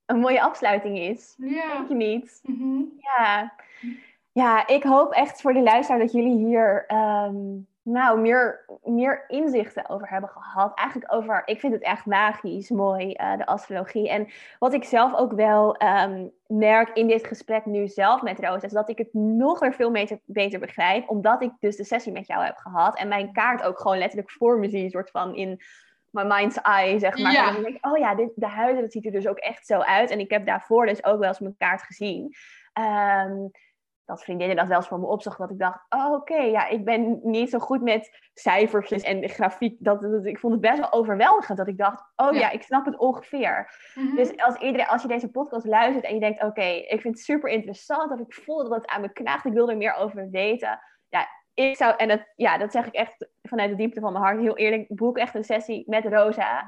[0.06, 1.34] een mooie afsluiting is.
[1.38, 1.72] Ja.
[1.72, 2.40] Denk je niet?
[2.42, 3.54] Mm Ja.
[4.32, 9.88] Ja, ik hoop echt voor de luisteraar dat jullie hier ehm, nou, meer, meer inzichten
[9.88, 10.78] over hebben gehad.
[10.78, 14.08] Eigenlijk over, ik vind het echt magisch, mooi, uh, de astrologie.
[14.08, 18.62] En wat ik zelf ook wel um, merk in dit gesprek nu zelf met Roos,
[18.62, 21.08] is dat ik het nog weer veel beter, beter begrijp.
[21.08, 22.98] Omdat ik dus de sessie met jou heb gehad.
[22.98, 25.60] En mijn kaart ook gewoon letterlijk voor me zie, soort van in
[26.10, 27.32] my mind's eye, zeg maar.
[27.32, 27.46] Ja.
[27.46, 29.66] En dan denk ik, oh ja, dit, de huizen, dat ziet er dus ook echt
[29.66, 30.10] zo uit.
[30.10, 32.34] En ik heb daarvoor dus ook wel eens mijn kaart gezien.
[32.78, 33.50] Um,
[34.06, 35.42] dat vriendinnen dat wel eens voor me opzochten.
[35.42, 39.76] Dat ik dacht, oh, oké, ja, ik ben niet zo goed met cijfertjes en grafiek.
[39.78, 41.58] Dat, dat, ik vond het best wel overweldigend.
[41.58, 43.70] Dat ik dacht, oh ja, ik snap het ongeveer.
[43.94, 44.16] Mhm.
[44.16, 47.24] Dus als, iedereen, als je deze podcast luistert en je denkt, oké, ik vind het
[47.24, 48.10] super interessant.
[48.10, 49.44] Dat ik voel dat het aan me knaagt.
[49.44, 50.80] Ik wil er meer over weten.
[51.08, 54.24] Ja, ik zou, en dat, ja, dat zeg ik echt vanuit de diepte van mijn
[54.24, 54.40] hart.
[54.40, 56.64] Heel eerlijk, boek echt een sessie met Rosa.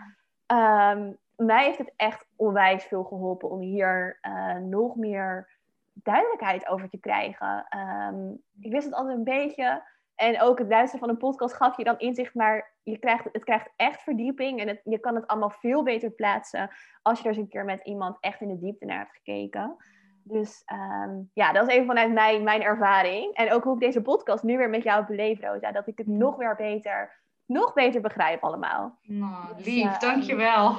[0.92, 5.57] Um, mij heeft het echt onwijs veel geholpen om hier uh, nog meer
[6.02, 7.66] duidelijkheid over te krijgen.
[7.68, 8.30] Ehm,
[8.60, 9.82] ik wist het altijd een beetje.
[10.14, 13.44] En ook het luisteren van een podcast gaf je dan inzicht, maar je krijgt, het
[13.44, 14.60] krijgt echt verdieping.
[14.60, 16.70] En het, je kan het allemaal veel beter plaatsen
[17.02, 19.76] als je er eens een keer met iemand echt in de diepte naar hebt gekeken.
[20.22, 23.34] Dus ehm, ja, dat is even vanuit mij, mijn ervaring.
[23.34, 25.72] En ook hoe ik deze podcast nu weer met jou beleef, Rosa.
[25.72, 28.98] Dat ik het nog weer beter, nog beter begrijp allemaal.
[29.02, 30.76] Nou, dus, lief, uh, dankjewel.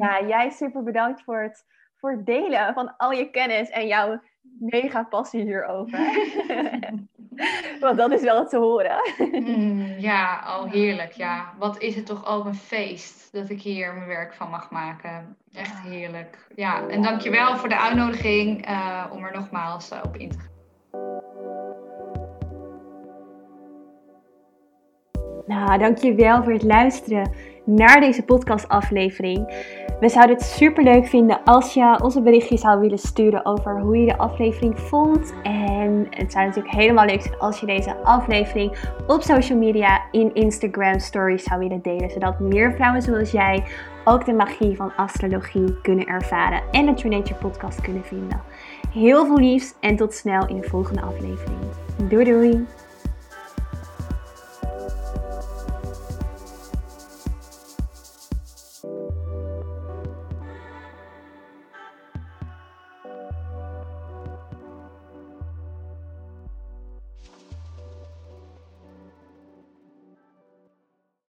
[0.00, 1.64] Ja, jij super bedankt voor het,
[1.98, 4.20] voor het delen van al je kennis en jouw
[4.58, 5.98] mega passie hierover.
[7.80, 9.00] Want dat is wel te horen.
[9.32, 11.12] Mm, ja, al oh, heerlijk.
[11.12, 14.70] Ja, wat is het toch ook een feest dat ik hier mijn werk van mag
[14.70, 15.36] maken.
[15.52, 16.46] Echt heerlijk.
[16.54, 20.56] Ja, en dankjewel voor de uitnodiging uh, om er nogmaals uh, op in te gaan.
[25.46, 27.32] Nou, dankjewel voor het luisteren
[27.64, 29.46] naar deze podcastaflevering.
[30.00, 33.80] We zouden het super leuk vinden als je ons een berichtje zou willen sturen over
[33.80, 35.34] hoe je de aflevering vond.
[35.42, 40.34] En het zou natuurlijk helemaal leuk zijn als je deze aflevering op social media in
[40.34, 42.10] Instagram stories zou willen delen.
[42.10, 43.64] Zodat meer vrouwen zoals jij
[44.04, 48.40] ook de magie van astrologie kunnen ervaren en de True Nature podcast kunnen vinden.
[48.92, 51.58] Heel veel liefs en tot snel in de volgende aflevering.
[52.08, 52.66] Doei doei!